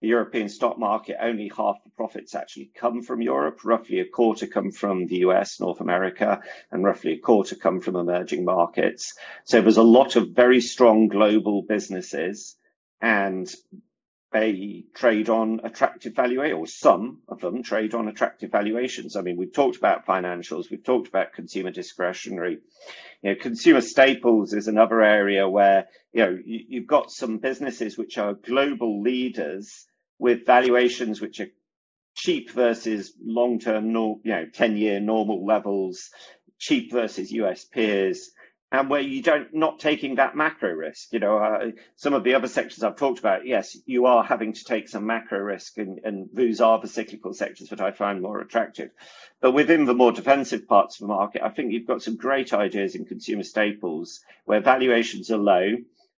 the 0.00 0.08
European 0.08 0.48
stock 0.48 0.78
market, 0.78 1.16
only 1.20 1.50
half 1.54 1.82
the 1.82 1.90
profits 1.90 2.34
actually 2.34 2.70
come 2.74 3.02
from 3.02 3.20
Europe. 3.20 3.64
Roughly 3.64 3.98
a 4.00 4.04
quarter 4.04 4.46
come 4.46 4.70
from 4.70 5.06
the 5.06 5.18
US, 5.18 5.60
North 5.60 5.80
America, 5.80 6.40
and 6.70 6.84
roughly 6.84 7.12
a 7.12 7.18
quarter 7.18 7.56
come 7.56 7.80
from 7.80 7.96
emerging 7.96 8.44
markets. 8.44 9.14
So 9.44 9.60
there's 9.60 9.76
a 9.76 9.82
lot 9.82 10.16
of 10.16 10.30
very 10.30 10.60
strong 10.60 11.08
global 11.08 11.62
businesses 11.62 12.56
and 13.00 13.52
they 14.32 14.84
trade 14.94 15.28
on 15.28 15.60
attractive 15.64 16.14
valuation, 16.14 16.58
or 16.58 16.66
some 16.66 17.20
of 17.28 17.40
them 17.40 17.62
trade 17.62 17.94
on 17.94 18.08
attractive 18.08 18.50
valuations. 18.50 19.16
I 19.16 19.22
mean, 19.22 19.36
we've 19.36 19.52
talked 19.52 19.78
about 19.78 20.06
financials, 20.06 20.70
we've 20.70 20.84
talked 20.84 21.08
about 21.08 21.32
consumer 21.32 21.70
discretionary. 21.70 22.58
You 23.22 23.30
know, 23.30 23.36
consumer 23.40 23.80
staples 23.80 24.52
is 24.52 24.68
another 24.68 25.02
area 25.02 25.48
where, 25.48 25.86
you 26.12 26.24
know, 26.24 26.38
you, 26.44 26.60
you've 26.68 26.86
got 26.86 27.10
some 27.10 27.38
businesses 27.38 27.96
which 27.96 28.18
are 28.18 28.34
global 28.34 29.02
leaders 29.02 29.86
with 30.18 30.44
valuations 30.44 31.20
which 31.20 31.40
are 31.40 31.48
cheap 32.14 32.50
versus 32.50 33.14
long-term, 33.24 33.86
you 33.86 34.20
know, 34.24 34.46
10-year 34.52 35.00
normal 35.00 35.46
levels, 35.46 36.10
cheap 36.58 36.92
versus 36.92 37.32
US 37.32 37.64
peers, 37.64 38.30
and 38.70 38.90
where 38.90 39.00
you 39.00 39.22
don't 39.22 39.54
not 39.54 39.78
taking 39.78 40.16
that 40.16 40.36
macro 40.36 40.70
risk. 40.70 41.12
You 41.12 41.20
know, 41.20 41.38
uh, 41.38 41.70
some 41.96 42.12
of 42.12 42.22
the 42.22 42.34
other 42.34 42.48
sectors 42.48 42.82
I've 42.82 42.96
talked 42.96 43.18
about, 43.18 43.46
yes, 43.46 43.76
you 43.86 44.06
are 44.06 44.22
having 44.22 44.52
to 44.52 44.64
take 44.64 44.88
some 44.88 45.06
macro 45.06 45.38
risk, 45.38 45.78
and, 45.78 46.00
and 46.04 46.28
those 46.32 46.60
are 46.60 46.78
the 46.78 46.88
cyclical 46.88 47.32
sectors 47.32 47.70
that 47.70 47.80
I 47.80 47.92
find 47.92 48.20
more 48.20 48.40
attractive. 48.40 48.90
But 49.40 49.52
within 49.52 49.84
the 49.84 49.94
more 49.94 50.12
defensive 50.12 50.68
parts 50.68 50.96
of 50.96 51.08
the 51.08 51.14
market, 51.14 51.42
I 51.42 51.48
think 51.48 51.72
you've 51.72 51.86
got 51.86 52.02
some 52.02 52.16
great 52.16 52.52
ideas 52.52 52.94
in 52.94 53.06
consumer 53.06 53.44
staples 53.44 54.20
where 54.44 54.60
valuations 54.60 55.30
are 55.30 55.38
low 55.38 55.76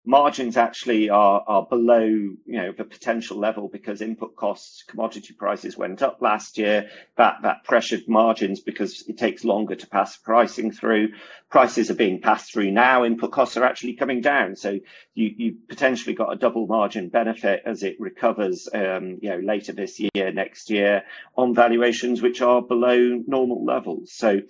margins 0.09 0.57
actually 0.57 1.11
are, 1.11 1.43
are 1.45 1.67
below 1.67 2.03
you 2.03 2.37
know 2.47 2.71
the 2.75 2.83
potential 2.83 3.37
level 3.37 3.67
because 3.67 4.01
input 4.01 4.35
costs 4.35 4.81
commodity 4.81 5.35
prices 5.35 5.77
went 5.77 6.01
up 6.01 6.19
last 6.19 6.57
year. 6.57 6.89
That 7.15 7.35
that 7.43 7.63
pressured 7.63 8.07
margins 8.07 8.59
because 8.59 9.03
it 9.07 9.19
takes 9.19 9.45
longer 9.45 9.75
to 9.75 9.87
pass 9.87 10.17
pricing 10.17 10.71
through. 10.71 11.09
Prices 11.51 11.91
are 11.91 11.95
being 12.05 12.21
passed 12.21 12.51
through 12.51 12.71
now. 12.71 13.05
Input 13.05 13.31
costs 13.31 13.55
are 13.55 13.63
actually 13.63 13.93
coming 13.93 14.21
down. 14.21 14.55
So 14.55 14.79
you 15.13 15.31
you 15.37 15.57
potentially 15.67 16.15
got 16.15 16.33
a 16.33 16.37
double 16.37 16.65
margin 16.65 17.09
benefit 17.09 17.61
as 17.67 17.83
it 17.83 17.99
recovers 17.99 18.67
um, 18.73 19.19
you 19.21 19.29
know 19.29 19.39
later 19.39 19.73
this 19.73 19.99
year 19.99 20.31
next 20.33 20.71
year 20.71 21.03
on 21.37 21.53
valuations 21.53 22.19
which 22.19 22.41
are 22.41 22.63
below 22.63 23.23
normal 23.27 23.63
levels. 23.63 24.11
So 24.11 24.41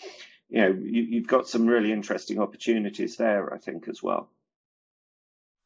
you 0.50 0.62
know 0.62 0.70
you, 0.70 1.02
you've 1.02 1.28
got 1.28 1.50
some 1.50 1.68
really 1.68 1.92
interesting 1.92 2.40
opportunities 2.40 3.18
there 3.18 3.54
i 3.54 3.60
think 3.60 3.88
as 3.88 4.02
well 4.02 4.32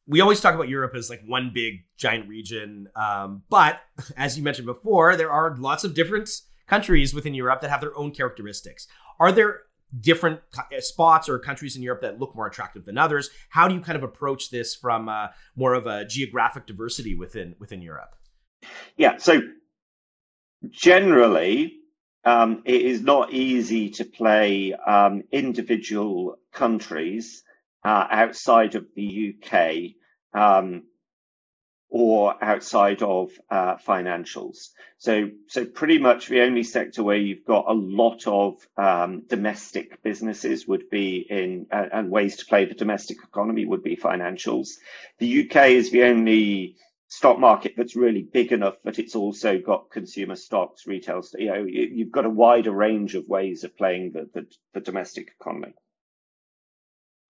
we 0.06 0.20
always 0.20 0.40
talk 0.40 0.54
about 0.54 0.68
Europe 0.68 0.94
as 0.94 1.08
like 1.08 1.22
one 1.26 1.50
big 1.54 1.84
giant 1.96 2.28
region. 2.28 2.88
Um, 2.94 3.42
but 3.48 3.80
as 4.16 4.36
you 4.36 4.44
mentioned 4.44 4.66
before, 4.66 5.16
there 5.16 5.30
are 5.30 5.56
lots 5.56 5.84
of 5.84 5.94
different 5.94 6.30
countries 6.66 7.14
within 7.14 7.34
Europe 7.34 7.60
that 7.60 7.70
have 7.70 7.80
their 7.80 7.96
own 7.96 8.10
characteristics. 8.10 8.86
Are 9.18 9.32
there 9.32 9.60
different 10.00 10.40
uh, 10.56 10.80
spots 10.80 11.28
or 11.28 11.38
countries 11.38 11.76
in 11.76 11.82
Europe 11.82 12.02
that 12.02 12.18
look 12.18 12.34
more 12.34 12.46
attractive 12.46 12.84
than 12.84 12.98
others? 12.98 13.30
How 13.50 13.68
do 13.68 13.74
you 13.74 13.80
kind 13.80 13.96
of 13.96 14.02
approach 14.02 14.50
this 14.50 14.74
from 14.74 15.08
uh, 15.08 15.28
more 15.56 15.74
of 15.74 15.86
a 15.86 16.04
geographic 16.04 16.66
diversity 16.66 17.14
within 17.14 17.54
within 17.58 17.80
Europe? 17.80 18.14
Yeah, 18.96 19.18
so 19.18 19.42
generally, 20.70 21.76
um, 22.24 22.62
it 22.64 22.80
is 22.80 23.02
not 23.02 23.32
easy 23.32 23.90
to 23.90 24.04
play 24.04 24.72
um, 24.72 25.22
individual 25.30 26.36
countries 26.52 27.42
uh, 27.84 28.06
outside 28.10 28.74
of 28.74 28.86
the 28.94 29.36
UK 29.36 29.94
um, 30.40 30.84
or 31.90 32.42
outside 32.42 33.02
of 33.02 33.30
uh, 33.50 33.76
financials. 33.76 34.70
So, 34.98 35.30
so 35.48 35.64
pretty 35.64 35.98
much 35.98 36.26
the 36.26 36.40
only 36.40 36.64
sector 36.64 37.04
where 37.04 37.16
you've 37.16 37.44
got 37.44 37.66
a 37.68 37.72
lot 37.72 38.26
of 38.26 38.56
um, 38.76 39.22
domestic 39.28 40.02
businesses 40.02 40.66
would 40.66 40.90
be 40.90 41.24
in, 41.28 41.66
uh, 41.70 41.86
and 41.92 42.10
ways 42.10 42.36
to 42.38 42.46
play 42.46 42.64
the 42.64 42.74
domestic 42.74 43.18
economy 43.22 43.64
would 43.64 43.82
be 43.82 43.96
financials. 43.96 44.70
The 45.18 45.44
UK 45.44 45.68
is 45.68 45.90
the 45.90 46.04
only 46.04 46.76
stock 47.08 47.38
market 47.38 47.74
that's 47.76 47.94
really 47.94 48.22
big 48.22 48.50
enough 48.50 48.74
that 48.82 48.98
it's 48.98 49.14
also 49.14 49.60
got 49.60 49.90
consumer 49.90 50.34
stocks, 50.34 50.86
retail, 50.86 51.22
you 51.38 51.46
know, 51.46 51.64
you've 51.64 52.10
got 52.10 52.24
a 52.24 52.30
wider 52.30 52.72
range 52.72 53.14
of 53.14 53.28
ways 53.28 53.62
of 53.62 53.76
playing 53.76 54.10
the, 54.12 54.28
the, 54.34 54.46
the 54.72 54.80
domestic 54.80 55.30
economy. 55.40 55.74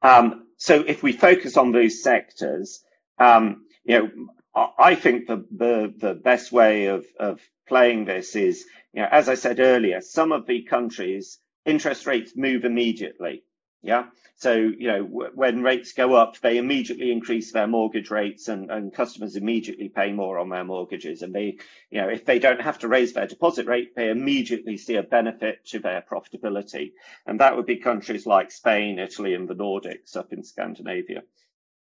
Um, 0.05 0.49
so 0.59 0.83
if 0.87 1.03
we 1.05 1.13
focus 1.15 1.59
on 1.59 1.73
those 1.73 2.05
sectors, 2.05 2.85
um, 3.21 3.67
you 3.85 3.99
know, 4.01 4.11
I 4.79 4.97
think 4.97 5.29
the, 5.29 5.47
the, 5.57 5.95
the 5.99 6.15
best 6.15 6.53
way 6.53 6.87
of, 6.87 7.07
of 7.21 7.41
playing 7.69 8.07
this 8.07 8.37
is, 8.37 8.67
you 8.95 9.03
know, 9.03 9.09
as 9.13 9.31
I 9.31 9.37
said 9.37 9.61
earlier, 9.61 10.03
some 10.03 10.33
of 10.33 10.47
the 10.47 10.65
countries 10.65 11.41
interest 11.67 12.07
rates 12.07 12.35
move 12.37 12.65
immediately. 12.67 13.45
Yeah. 13.85 14.07
So, 14.37 14.55
you 14.55 14.89
know, 14.89 15.05
w- 15.05 15.31
when 15.35 15.63
rates 15.63 15.93
go 15.93 16.15
up, 16.15 16.41
they 16.41 16.57
immediately 16.57 17.13
increase 17.13 17.53
their 17.53 17.67
mortgage 17.67 18.11
rates 18.11 18.49
and, 18.49 18.71
and 18.71 18.93
customers 18.93 19.37
immediately 19.37 19.91
pay 19.91 20.11
more 20.11 20.39
on 20.39 20.49
their 20.49 20.65
mortgages. 20.65 21.21
And 21.21 21.35
they, 21.35 21.59
you 21.91 22.01
know, 22.01 22.09
if 22.09 22.25
they 22.25 22.39
don't 22.39 22.63
have 22.63 22.79
to 22.81 22.89
raise 22.89 23.13
their 23.13 23.27
deposit 23.27 23.67
rate, 23.67 23.95
they 23.95 24.09
immediately 24.09 24.79
see 24.79 24.97
a 24.97 25.03
benefit 25.03 25.67
to 25.67 25.81
their 25.81 26.03
profitability. 26.11 26.93
And 27.27 27.41
that 27.41 27.57
would 27.57 27.67
be 27.67 27.77
countries 27.77 28.27
like 28.27 28.51
Spain, 28.51 28.99
Italy, 28.99 29.35
and 29.35 29.47
the 29.47 29.55
Nordics 29.55 30.17
up 30.17 30.33
in 30.33 30.43
Scandinavia. 30.43 31.23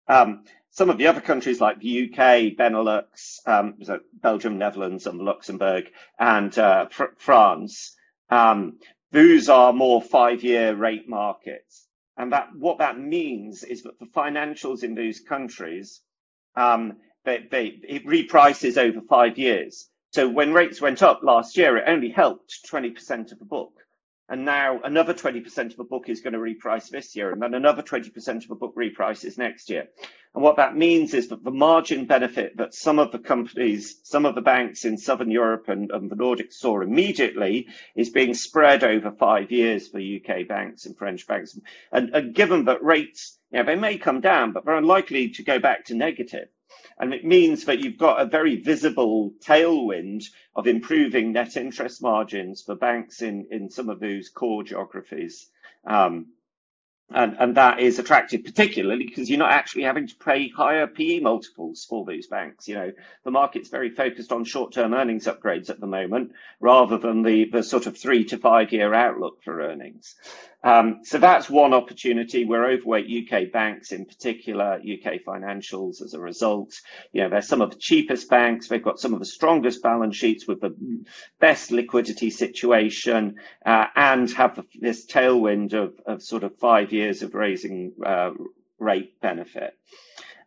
Um, 0.08 0.44
some 0.72 0.90
of 0.90 0.98
the 0.98 1.08
other 1.08 1.22
countries 1.22 1.62
like 1.62 1.80
the 1.80 2.10
UK, 2.10 2.58
Benelux, 2.58 3.40
um, 3.48 3.76
Belgium, 4.14 4.58
Netherlands, 4.58 5.08
and 5.08 5.20
Luxembourg, 5.20 5.86
and 6.20 6.58
uh, 6.60 6.88
fr- 6.90 7.16
France, 7.18 7.96
um, 8.30 8.80
those 9.12 9.48
are 9.48 9.72
more 9.72 10.02
five-year 10.02 10.76
rate 10.76 11.08
markets. 11.08 11.88
And 12.18 12.32
that 12.34 12.50
what 12.56 12.80
that 12.80 13.00
means 13.00 13.64
is 13.64 13.84
that 13.84 14.00
the 14.00 14.06
financials 14.08 14.84
in 14.84 14.96
those 14.96 15.20
countries, 15.20 16.02
um, 16.56 16.98
they, 17.26 17.48
they, 17.50 17.66
it 17.88 18.06
reprices 18.06 18.78
over 18.78 19.02
five 19.02 19.38
years. 19.38 19.90
So 20.12 20.30
when 20.30 20.54
rates 20.54 20.82
went 20.82 21.02
up 21.02 21.22
last 21.24 21.58
year, 21.58 21.78
it 21.78 21.86
only 21.88 22.10
helped 22.10 22.68
20% 22.72 23.32
of 23.32 23.40
the 23.40 23.46
book. 23.46 23.74
And 24.34 24.46
now 24.46 24.82
another 24.84 25.14
20% 25.14 25.74
of 25.74 25.80
a 25.80 25.84
book 25.84 26.10
is 26.10 26.22
going 26.22 26.34
to 26.34 26.40
reprice 26.40 26.90
this 26.90 27.16
year, 27.16 27.32
and 27.32 27.40
then 27.40 27.54
another 27.54 27.84
20% 27.84 28.44
of 28.44 28.50
a 28.50 28.56
book 28.56 28.74
reprices 28.76 29.38
next 29.38 29.70
year. 29.70 29.90
And 30.34 30.44
what 30.44 30.56
that 30.56 30.76
means 30.76 31.14
is 31.14 31.28
that 31.28 31.44
the 31.44 31.52
margin 31.52 32.08
benefit 32.08 32.58
that 32.58 32.74
some 32.74 32.98
of 32.98 33.12
the 33.12 33.20
companies, 33.20 34.00
some 34.02 34.26
of 34.26 34.34
the 34.34 34.42
banks 34.42 34.86
in 34.86 34.98
Southern 34.98 35.30
Europe 35.30 35.70
and, 35.70 35.92
and 35.92 36.10
the 36.10 36.16
Nordics 36.16 36.54
saw 36.54 36.82
immediately 36.82 37.68
is 37.96 38.10
being 38.10 38.34
spread 38.34 38.84
over 38.84 39.12
five 39.12 39.52
years 39.52 39.90
for 39.90 40.00
UK 40.00 40.48
banks 40.48 40.88
and 40.88 40.98
French 40.98 41.28
banks. 41.28 41.56
And, 41.92 42.10
and 42.16 42.34
given 42.34 42.66
that 42.66 42.84
rates, 42.84 43.38
you 43.52 43.60
know, 43.60 43.66
they 43.66 43.76
may 43.76 44.00
come 44.00 44.20
down, 44.20 44.52
but 44.52 44.66
they're 44.66 44.74
unlikely 44.74 45.30
to 45.30 45.44
go 45.44 45.60
back 45.60 45.86
to 45.86 45.94
negative. 45.94 46.48
And 47.00 47.14
it 47.14 47.26
means 47.26 47.66
that 47.66 47.80
you've 47.80 47.98
got 47.98 48.22
a 48.22 48.26
very 48.26 48.58
visible 48.58 49.34
tailwind 49.44 50.26
of 50.56 50.68
improving 50.68 51.34
net 51.34 51.58
interest 51.58 52.02
margins 52.02 52.62
for 52.62 52.76
banks 52.76 53.22
in, 53.22 53.48
in 53.52 53.70
some 53.70 53.90
of 53.90 54.00
those 54.00 54.30
core 54.30 54.64
geographies. 54.64 55.50
Um, 55.86 56.28
and, 57.14 57.36
and 57.40 57.58
that 57.58 57.80
is 57.80 58.00
attractive, 58.00 58.44
particularly 58.44 59.06
because 59.06 59.30
you're 59.30 59.40
not 59.40 59.52
actually 59.52 59.84
having 59.84 60.08
to 60.08 60.16
pay 60.16 60.50
higher 60.50 60.88
PE 60.88 61.20
multiples 61.20 61.86
for 61.88 62.06
those 62.06 62.28
banks. 62.28 62.68
You 62.68 62.76
know, 62.76 62.92
the 63.24 63.32
market's 63.32 63.70
very 63.70 63.90
focused 63.90 64.32
on 64.32 64.46
short-term 64.46 64.94
earnings 64.94 65.26
upgrades 65.26 65.70
at 65.70 65.80
the 65.80 65.88
moment, 65.88 66.32
rather 66.60 66.98
than 66.98 67.22
the, 67.22 67.46
the 67.46 67.62
sort 67.62 67.86
of 67.86 67.98
three 67.98 68.26
to 68.26 68.38
five 68.38 68.72
year 68.72 68.94
outlook 68.94 69.44
for 69.44 69.62
earnings. 69.62 70.16
Um, 70.64 71.02
so 71.04 71.18
that's 71.18 71.50
one 71.50 71.74
opportunity. 71.74 72.46
We're 72.46 72.72
overweight 72.72 73.06
UK 73.32 73.52
banks, 73.52 73.92
in 73.92 74.06
particular 74.06 74.76
UK 74.76 75.22
financials. 75.28 76.02
As 76.02 76.14
a 76.14 76.20
result, 76.20 76.74
you 77.12 77.22
know 77.22 77.30
they're 77.30 77.42
some 77.42 77.62
of 77.62 77.72
the 77.72 77.78
cheapest 77.78 78.30
banks. 78.30 78.68
They've 78.68 78.84
got 78.84 79.00
some 79.00 79.14
of 79.14 79.20
the 79.20 79.26
strongest 79.26 79.84
balance 79.84 80.16
sheets 80.16 80.48
with 80.48 80.62
the 80.62 80.76
best 81.40 81.72
liquidity 81.72 82.30
situation, 82.30 83.36
uh, 83.66 83.88
and 83.96 84.32
have 84.32 84.64
this 84.80 85.06
tailwind 85.06 85.74
of, 85.74 86.00
of 86.06 86.24
sort 86.24 86.44
of 86.44 86.58
five 86.58 86.94
years 86.94 87.24
of 87.24 87.34
raising 87.34 87.94
uh, 88.06 88.32
rate 88.80 89.20
benefit. 89.22 89.78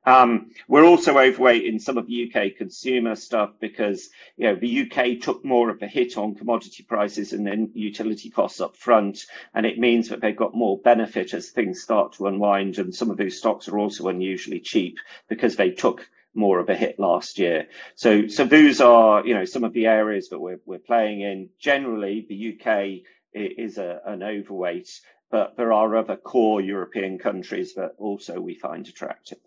Um, 0.06 0.52
we're 0.68 0.84
also 0.84 1.18
overweight 1.18 1.64
in 1.64 1.80
some 1.80 1.98
of 1.98 2.06
the 2.06 2.32
UK 2.32 2.56
consumer 2.56 3.16
stuff 3.16 3.50
because 3.60 4.08
you 4.36 4.46
know 4.46 4.54
the 4.54 4.82
UK 4.82 5.20
took 5.20 5.44
more 5.44 5.68
of 5.68 5.82
a 5.82 5.88
hit 5.88 6.16
on 6.16 6.36
commodity 6.36 6.84
prices 6.84 7.32
and 7.32 7.44
then 7.44 7.72
utility 7.74 8.30
costs 8.30 8.60
up 8.60 8.76
front, 8.76 9.26
and 9.52 9.66
it 9.66 9.80
means 9.80 10.08
that 10.08 10.20
they've 10.20 10.36
got 10.36 10.54
more 10.54 10.78
benefit 10.78 11.34
as 11.34 11.50
things 11.50 11.82
start 11.82 12.12
to 12.14 12.28
unwind. 12.28 12.78
And 12.78 12.94
some 12.94 13.10
of 13.10 13.16
those 13.16 13.36
stocks 13.36 13.68
are 13.68 13.78
also 13.78 14.06
unusually 14.08 14.60
cheap 14.60 14.98
because 15.28 15.56
they 15.56 15.72
took 15.72 16.08
more 16.34 16.60
of 16.60 16.68
a 16.68 16.76
hit 16.76 17.00
last 17.00 17.40
year. 17.40 17.66
So 17.96 18.28
so 18.28 18.44
those 18.44 18.80
are 18.80 19.26
you 19.26 19.34
know 19.34 19.44
some 19.44 19.64
of 19.64 19.72
the 19.72 19.86
areas 19.86 20.28
that 20.28 20.38
we're 20.38 20.60
we're 20.66 20.78
playing 20.78 21.22
in. 21.22 21.50
Generally, 21.58 22.26
the 22.28 22.54
UK 22.54 23.02
is 23.32 23.76
a, 23.78 24.00
an 24.06 24.22
overweight, 24.22 25.00
but 25.32 25.56
there 25.56 25.72
are 25.72 25.96
other 25.96 26.16
core 26.16 26.60
European 26.60 27.18
countries 27.18 27.74
that 27.74 27.96
also 27.98 28.40
we 28.40 28.54
find 28.54 28.86
attractive. 28.86 29.38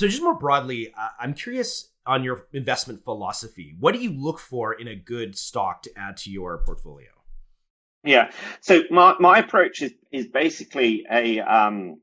So, 0.00 0.08
just 0.08 0.22
more 0.22 0.32
broadly, 0.32 0.94
uh, 0.98 1.08
I'm 1.18 1.34
curious 1.34 1.90
on 2.06 2.24
your 2.24 2.46
investment 2.54 3.04
philosophy. 3.04 3.76
What 3.78 3.94
do 3.94 4.00
you 4.00 4.10
look 4.10 4.38
for 4.38 4.72
in 4.72 4.88
a 4.88 4.96
good 4.96 5.36
stock 5.36 5.82
to 5.82 5.90
add 5.94 6.16
to 6.22 6.30
your 6.30 6.56
portfolio? 6.64 7.10
Yeah. 8.02 8.30
So 8.62 8.80
my, 8.90 9.16
my 9.20 9.40
approach 9.40 9.82
is 9.82 9.92
is 10.10 10.26
basically 10.26 11.04
a 11.10 11.40
um, 11.40 12.00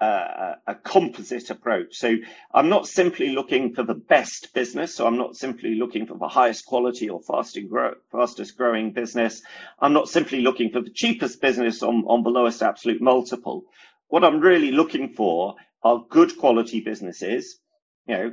a 0.00 0.76
composite 0.84 1.50
approach. 1.50 1.96
So 1.96 2.14
I'm 2.54 2.68
not 2.68 2.86
simply 2.86 3.30
looking 3.30 3.74
for 3.74 3.82
the 3.82 3.96
best 3.96 4.54
business. 4.54 4.94
So 4.94 5.08
I'm 5.08 5.18
not 5.18 5.34
simply 5.34 5.74
looking 5.74 6.06
for 6.06 6.16
the 6.16 6.28
highest 6.28 6.66
quality 6.66 7.10
or 7.10 7.20
fastest, 7.20 7.68
grow, 7.68 7.94
fastest 8.12 8.56
growing 8.56 8.92
business. 8.92 9.42
I'm 9.80 9.92
not 9.92 10.08
simply 10.08 10.40
looking 10.40 10.70
for 10.70 10.82
the 10.82 10.90
cheapest 10.90 11.40
business 11.40 11.82
on, 11.82 12.04
on 12.06 12.22
the 12.22 12.30
lowest 12.30 12.62
absolute 12.62 13.02
multiple. 13.02 13.64
What 14.06 14.22
I'm 14.22 14.38
really 14.38 14.70
looking 14.70 15.14
for 15.14 15.56
are 15.82 16.04
good 16.08 16.36
quality 16.38 16.80
businesses, 16.80 17.58
you 18.06 18.14
know, 18.14 18.32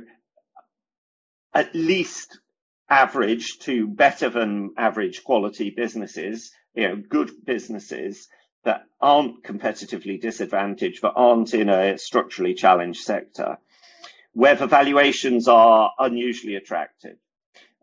at 1.54 1.74
least 1.74 2.38
average 2.88 3.58
to 3.60 3.86
better 3.86 4.28
than 4.28 4.70
average 4.76 5.24
quality 5.24 5.70
businesses, 5.70 6.50
you 6.74 6.88
know, 6.88 6.96
good 6.96 7.30
businesses 7.44 8.28
that 8.64 8.82
aren't 9.00 9.42
competitively 9.44 10.20
disadvantaged, 10.20 11.00
but 11.00 11.14
aren't 11.16 11.54
in 11.54 11.68
a 11.68 11.96
structurally 11.98 12.54
challenged 12.54 13.00
sector, 13.00 13.58
where 14.32 14.54
the 14.54 14.66
valuations 14.66 15.48
are 15.48 15.92
unusually 15.98 16.56
attractive. 16.56 17.16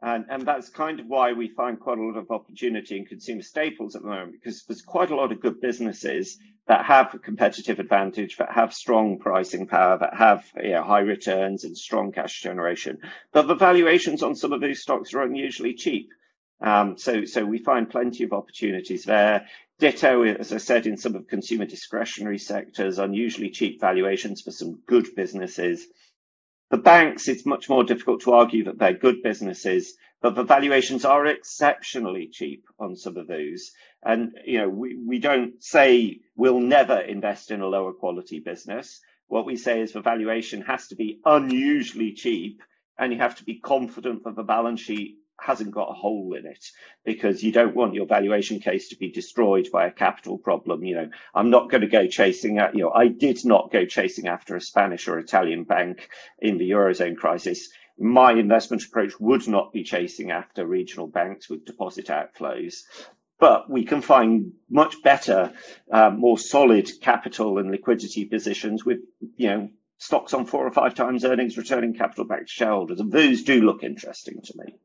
And, 0.06 0.26
and 0.30 0.44
that's 0.44 0.70
kind 0.70 1.00
of 1.00 1.08
why 1.08 1.34
we 1.34 1.48
find 1.48 1.80
quite 1.80 1.98
a 1.98 2.04
lot 2.04 2.16
of 2.16 2.30
opportunity 2.30 2.96
in 2.96 3.06
consumer 3.06 3.42
staples 3.42 3.96
at 3.96 4.04
the 4.04 4.08
moment, 4.08 4.34
because 4.34 4.64
there's 4.66 4.84
quite 4.84 5.10
a 5.10 5.16
lot 5.16 5.32
of 5.32 5.42
good 5.42 5.60
businesses 5.60 6.38
that 6.68 6.86
have 6.86 7.16
a 7.16 7.18
competitive 7.18 7.80
advantage, 7.80 8.38
that 8.38 8.52
have 8.52 8.72
strong 8.72 9.18
pricing 9.18 9.66
power, 9.66 9.98
that 9.98 10.16
have 10.16 10.46
you 10.62 10.74
know, 10.74 10.84
high 10.84 11.00
returns 11.00 11.64
and 11.64 11.76
strong 11.76 12.12
cash 12.12 12.40
generation. 12.44 13.00
But 13.32 13.48
the 13.48 13.56
valuations 13.56 14.22
on 14.22 14.36
some 14.36 14.54
of 14.54 14.62
these 14.62 14.84
stocks 14.84 15.16
are 15.16 15.24
unusually 15.24 15.74
cheap. 15.74 16.12
Um, 16.62 17.00
so, 17.00 17.26
so 17.26 17.44
we 17.44 17.58
find 17.58 17.90
plenty 17.90 18.26
of 18.26 18.32
opportunities 18.32 19.06
there. 19.06 19.48
Ditto, 19.80 20.24
as 20.24 20.54
I 20.54 20.58
said, 20.58 20.86
in 20.86 20.98
some 20.98 21.16
of 21.16 21.28
consumer 21.28 21.66
discretionary 21.66 22.38
sectors, 22.38 23.00
unusually 23.00 23.50
cheap 23.50 23.82
valuations 23.82 24.42
for 24.42 24.52
some 24.52 24.82
good 24.86 25.16
businesses. 25.16 25.88
The 26.72 26.78
banks, 26.78 27.28
it's 27.28 27.46
much 27.46 27.70
more 27.70 27.84
difficult 27.84 28.22
to 28.24 28.34
argue 28.34 28.66
that 28.66 28.80
they're 28.80 28.94
good 28.94 29.22
businesses, 29.24 29.96
but 30.22 30.36
the 30.36 30.44
valuations 30.44 31.06
are 31.06 31.26
exceptionally 31.28 32.30
cheap 32.32 32.66
on 32.80 32.96
some 32.96 33.18
of 33.18 33.28
those. 33.28 33.72
And, 34.04 34.32
you 34.46 34.60
know, 34.60 34.70
we, 34.70 34.96
we 34.96 35.20
don't 35.20 35.64
say 35.64 36.20
we'll 36.36 36.60
never 36.60 37.00
invest 37.00 37.52
in 37.52 37.62
a 37.62 37.68
lower 37.68 37.94
quality 37.94 38.40
business. 38.40 39.00
What 39.28 39.46
we 39.46 39.58
say 39.58 39.82
is 39.82 39.94
the 39.94 40.02
valuation 40.02 40.62
has 40.64 40.88
to 40.88 40.96
be 40.96 41.20
unusually 41.26 42.14
cheap 42.14 42.62
and 42.98 43.14
you 43.14 43.20
have 43.20 43.36
to 43.38 43.44
be 43.44 43.60
confident 43.60 44.24
that 44.24 44.36
the 44.36 44.44
balance 44.44 44.82
sheet 44.82 45.18
hasn't 45.40 45.72
got 45.72 45.90
a 45.90 45.94
hole 45.94 46.34
in 46.38 46.46
it 46.46 46.66
because 47.04 47.44
you 47.44 47.52
don't 47.52 47.76
want 47.76 47.94
your 47.94 48.06
valuation 48.06 48.60
case 48.60 48.90
to 48.90 48.98
be 48.98 49.12
destroyed 49.12 49.68
by 49.72 49.88
a 49.88 49.92
capital 49.92 50.38
problem. 50.38 50.84
You 50.84 50.96
know, 50.96 51.10
I'm 51.34 51.50
not 51.50 51.70
going 51.70 51.82
to 51.82 51.88
go 51.88 52.08
chasing 52.08 52.58
at, 52.58 52.76
you 52.76 52.82
know, 52.82 52.92
I 52.92 53.08
did 53.08 53.46
not 53.46 53.72
go 53.72 53.86
chasing 53.86 54.28
after 54.28 54.56
a 54.56 54.62
Spanish 54.62 55.08
or 55.08 55.20
Italian 55.20 55.64
bank 55.64 56.10
in 56.40 56.58
the 56.58 56.72
Eurozone 56.72 57.18
crisis. 57.18 57.70
My 57.98 58.34
investment 58.34 58.84
approach 58.84 59.20
would 59.20 59.48
not 59.48 59.72
be 59.72 59.84
chasing 59.84 60.32
after 60.32 60.66
regional 60.66 61.08
banks 61.08 61.50
with 61.50 61.66
deposit 61.66 62.08
outflows. 62.08 62.82
But 63.38 63.70
we 63.70 63.84
can 63.84 64.02
find 64.02 64.54
much 64.70 65.04
better, 65.04 65.52
uh, 65.92 66.10
more 66.10 66.38
solid 66.38 66.90
capital 67.02 67.58
and 67.58 67.70
liquidity 67.70 68.26
positions 68.26 68.86
with, 68.86 69.00
you 69.36 69.48
know, 69.50 69.70
stocks 69.98 70.34
on 70.34 70.46
four 70.46 70.66
or 70.66 70.72
five 70.72 70.96
times 70.96 71.26
earnings 71.26 71.58
returning 71.58 71.94
capital 71.94 72.26
back 72.26 72.42
to 72.42 72.48
shareholders. 72.48 73.00
And 73.00 73.12
those 73.12 73.44
do 73.44 73.62
look 73.62 73.84
interesting 73.84 74.42
to 74.42 74.54
me. 74.58 74.76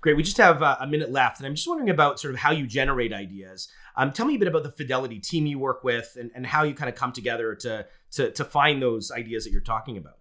Great. 0.00 0.16
We 0.16 0.22
just 0.22 0.38
have 0.38 0.62
uh, 0.62 0.76
a 0.80 0.86
minute 0.86 1.10
left, 1.10 1.38
and 1.38 1.46
I'm 1.46 1.54
just 1.54 1.68
wondering 1.68 1.90
about 1.90 2.18
sort 2.18 2.32
of 2.32 2.40
how 2.40 2.52
you 2.52 2.66
generate 2.66 3.12
ideas. 3.12 3.68
Um, 3.96 4.12
tell 4.12 4.24
me 4.24 4.36
a 4.36 4.38
bit 4.38 4.48
about 4.48 4.62
the 4.62 4.70
Fidelity 4.70 5.18
team 5.18 5.46
you 5.46 5.58
work 5.58 5.84
with, 5.84 6.16
and, 6.18 6.30
and 6.34 6.46
how 6.46 6.62
you 6.62 6.74
kind 6.74 6.88
of 6.88 6.94
come 6.94 7.12
together 7.12 7.54
to, 7.56 7.86
to 8.12 8.30
to 8.30 8.44
find 8.44 8.80
those 8.80 9.10
ideas 9.10 9.44
that 9.44 9.50
you're 9.50 9.60
talking 9.60 9.98
about. 9.98 10.14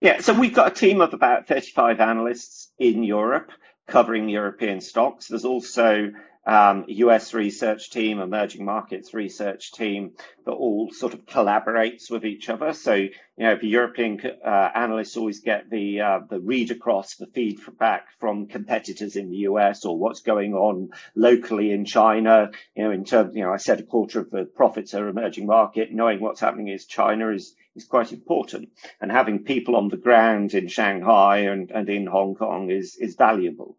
Yeah, 0.00 0.20
so 0.20 0.32
we've 0.32 0.54
got 0.54 0.68
a 0.68 0.74
team 0.74 1.00
of 1.00 1.12
about 1.12 1.48
35 1.48 1.98
analysts 1.98 2.70
in 2.78 3.02
Europe 3.02 3.50
covering 3.88 4.28
European 4.28 4.80
stocks. 4.80 5.26
There's 5.26 5.44
also 5.44 6.12
um, 6.48 6.86
US 6.88 7.34
research 7.34 7.90
team, 7.90 8.20
emerging 8.20 8.64
markets 8.64 9.12
research 9.12 9.70
team 9.70 10.12
that 10.46 10.52
all 10.52 10.90
sort 10.90 11.12
of 11.12 11.26
collaborates 11.26 12.10
with 12.10 12.24
each 12.24 12.48
other. 12.48 12.72
So, 12.72 12.94
you 12.94 13.12
know, 13.36 13.56
the 13.56 13.68
European 13.68 14.18
uh, 14.42 14.70
analysts 14.74 15.18
always 15.18 15.40
get 15.40 15.68
the 15.68 16.00
uh, 16.00 16.20
the 16.30 16.40
read 16.40 16.70
across, 16.70 17.16
the 17.16 17.26
feedback 17.26 18.06
from 18.18 18.46
competitors 18.46 19.14
in 19.14 19.28
the 19.28 19.36
US 19.48 19.84
or 19.84 19.98
what's 19.98 20.22
going 20.22 20.54
on 20.54 20.88
locally 21.14 21.70
in 21.70 21.84
China. 21.84 22.50
You 22.74 22.84
know, 22.84 22.92
in 22.92 23.04
terms, 23.04 23.36
you 23.36 23.42
know, 23.42 23.52
I 23.52 23.58
said 23.58 23.80
a 23.80 23.82
quarter 23.82 24.20
of 24.20 24.30
the 24.30 24.46
profits 24.46 24.94
are 24.94 25.06
emerging 25.06 25.46
market. 25.46 25.92
Knowing 25.92 26.18
what's 26.20 26.40
happening 26.40 26.68
in 26.68 26.78
China 26.88 27.28
is 27.28 27.54
is 27.76 27.84
quite 27.84 28.10
important, 28.10 28.70
and 29.02 29.12
having 29.12 29.44
people 29.44 29.76
on 29.76 29.90
the 29.90 29.98
ground 29.98 30.54
in 30.54 30.68
Shanghai 30.68 31.40
and, 31.40 31.70
and 31.70 31.90
in 31.90 32.06
Hong 32.06 32.36
Kong 32.36 32.70
is 32.70 32.96
is 32.96 33.16
valuable. 33.16 33.76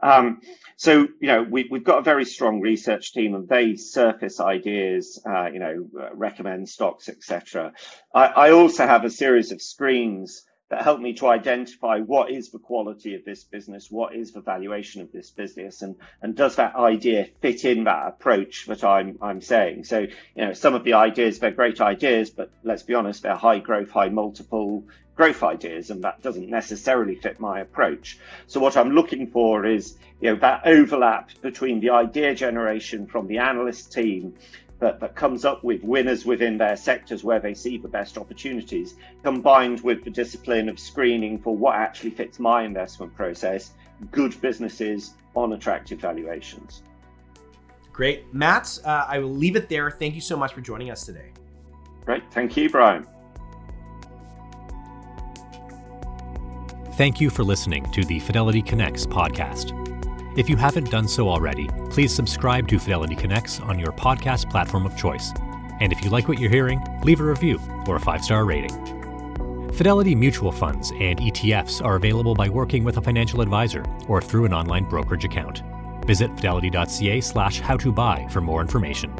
Um, 0.00 0.40
so, 0.78 1.08
you 1.20 1.26
know, 1.26 1.42
we, 1.42 1.68
have 1.72 1.82
got 1.82 1.98
a 1.98 2.02
very 2.02 2.24
strong 2.24 2.60
research 2.60 3.12
team 3.12 3.34
and 3.34 3.48
they 3.48 3.74
surface 3.74 4.38
ideas, 4.38 5.20
uh, 5.28 5.48
you 5.52 5.58
know, 5.58 5.88
recommend 6.14 6.68
stocks, 6.68 7.08
etc. 7.08 7.72
I, 8.14 8.26
I, 8.26 8.50
also 8.52 8.86
have 8.86 9.04
a 9.04 9.10
series 9.10 9.50
of 9.50 9.60
screens 9.60 10.44
that 10.70 10.82
help 10.82 11.00
me 11.00 11.14
to 11.14 11.28
identify 11.28 12.00
what 12.00 12.30
is 12.30 12.50
the 12.50 12.58
quality 12.58 13.14
of 13.14 13.24
this 13.24 13.44
business, 13.44 13.90
what 13.90 14.14
is 14.14 14.32
the 14.32 14.40
valuation 14.40 15.00
of 15.00 15.10
this 15.12 15.30
business, 15.30 15.82
and, 15.82 15.96
and 16.20 16.36
does 16.36 16.56
that 16.56 16.76
idea 16.76 17.28
fit 17.40 17.64
in 17.64 17.84
that 17.84 18.08
approach 18.08 18.66
that 18.66 18.84
I'm, 18.84 19.18
I'm 19.22 19.40
saying? 19.40 19.84
So, 19.84 20.00
you 20.00 20.10
know, 20.36 20.52
some 20.52 20.74
of 20.74 20.84
the 20.84 20.94
ideas, 20.94 21.38
they're 21.38 21.50
great 21.50 21.80
ideas, 21.80 22.30
but 22.30 22.50
let's 22.62 22.82
be 22.82 22.94
honest, 22.94 23.22
they're 23.22 23.34
high 23.34 23.60
growth, 23.60 23.90
high 23.90 24.10
multiple, 24.10 24.84
growth 25.18 25.42
ideas, 25.42 25.90
and 25.90 26.04
that 26.04 26.22
doesn't 26.22 26.48
necessarily 26.48 27.16
fit 27.16 27.40
my 27.40 27.60
approach. 27.60 28.18
So 28.46 28.60
what 28.60 28.76
I'm 28.76 28.92
looking 28.92 29.26
for 29.26 29.66
is, 29.66 29.96
you 30.20 30.30
know, 30.30 30.36
that 30.40 30.62
overlap 30.66 31.30
between 31.42 31.80
the 31.80 31.90
idea 31.90 32.34
generation 32.34 33.06
from 33.06 33.26
the 33.26 33.38
analyst 33.38 33.92
team 33.92 34.34
that, 34.80 35.00
that 35.00 35.14
comes 35.14 35.44
up 35.44 35.64
with 35.64 35.82
winners 35.82 36.24
within 36.24 36.56
their 36.56 36.76
sectors 36.76 37.24
where 37.24 37.40
they 37.40 37.54
see 37.54 37.78
the 37.78 37.88
best 37.88 38.16
opportunities, 38.16 38.94
combined 39.22 39.80
with 39.82 40.04
the 40.04 40.10
discipline 40.10 40.68
of 40.68 40.78
screening 40.78 41.38
for 41.38 41.56
what 41.56 41.74
actually 41.74 42.10
fits 42.10 42.38
my 42.38 42.62
investment 42.62 43.14
process, 43.14 43.72
good 44.12 44.40
businesses 44.40 45.14
on 45.34 45.52
attractive 45.52 46.00
valuations. 46.00 46.82
Great. 47.92 48.32
Matt, 48.32 48.78
uh, 48.84 49.06
I 49.08 49.18
will 49.18 49.34
leave 49.34 49.56
it 49.56 49.68
there. 49.68 49.90
Thank 49.90 50.14
you 50.14 50.20
so 50.20 50.36
much 50.36 50.52
for 50.52 50.60
joining 50.60 50.90
us 50.90 51.04
today. 51.04 51.32
Great. 52.04 52.22
Thank 52.30 52.56
you, 52.56 52.70
Bryan. 52.70 53.06
Thank 56.92 57.20
you 57.20 57.30
for 57.30 57.44
listening 57.44 57.90
to 57.92 58.04
the 58.04 58.18
Fidelity 58.20 58.62
Connects 58.62 59.06
podcast. 59.06 59.87
If 60.38 60.48
you 60.48 60.56
haven't 60.56 60.88
done 60.88 61.08
so 61.08 61.28
already, 61.28 61.68
please 61.90 62.14
subscribe 62.14 62.68
to 62.68 62.78
Fidelity 62.78 63.16
Connects 63.16 63.58
on 63.58 63.76
your 63.76 63.90
podcast 63.90 64.48
platform 64.48 64.86
of 64.86 64.96
choice. 64.96 65.32
And 65.80 65.92
if 65.92 66.04
you 66.04 66.10
like 66.10 66.28
what 66.28 66.38
you're 66.38 66.48
hearing, 66.48 66.80
leave 67.02 67.18
a 67.18 67.24
review 67.24 67.60
or 67.88 67.96
a 67.96 68.00
five 68.00 68.22
star 68.22 68.44
rating. 68.44 68.70
Fidelity 69.72 70.14
mutual 70.14 70.52
funds 70.52 70.92
and 70.92 71.18
ETFs 71.18 71.84
are 71.84 71.96
available 71.96 72.36
by 72.36 72.48
working 72.48 72.84
with 72.84 72.98
a 72.98 73.02
financial 73.02 73.40
advisor 73.40 73.84
or 74.06 74.22
through 74.22 74.44
an 74.44 74.54
online 74.54 74.84
brokerage 74.84 75.24
account. 75.24 75.64
Visit 76.06 76.30
fidelity.ca 76.36 77.20
slash 77.20 77.58
how 77.58 77.76
to 77.76 77.90
buy 77.90 78.24
for 78.30 78.40
more 78.40 78.60
information. 78.60 79.10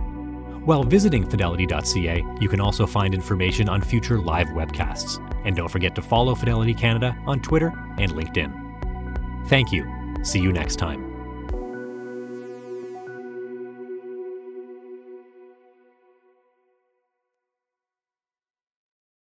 While 0.64 0.84
visiting 0.84 1.28
fidelity.ca, 1.28 2.24
you 2.40 2.48
can 2.48 2.60
also 2.60 2.86
find 2.86 3.12
information 3.12 3.68
on 3.68 3.82
future 3.82 4.20
live 4.20 4.50
webcasts. 4.50 5.18
And 5.44 5.56
don't 5.56 5.68
forget 5.68 5.96
to 5.96 6.02
follow 6.02 6.36
Fidelity 6.36 6.74
Canada 6.74 7.18
on 7.26 7.40
Twitter 7.40 7.72
and 7.98 8.12
LinkedIn. 8.12 9.48
Thank 9.48 9.72
you. 9.72 9.84
See 10.22 10.38
you 10.38 10.52
next 10.52 10.76
time. 10.76 11.07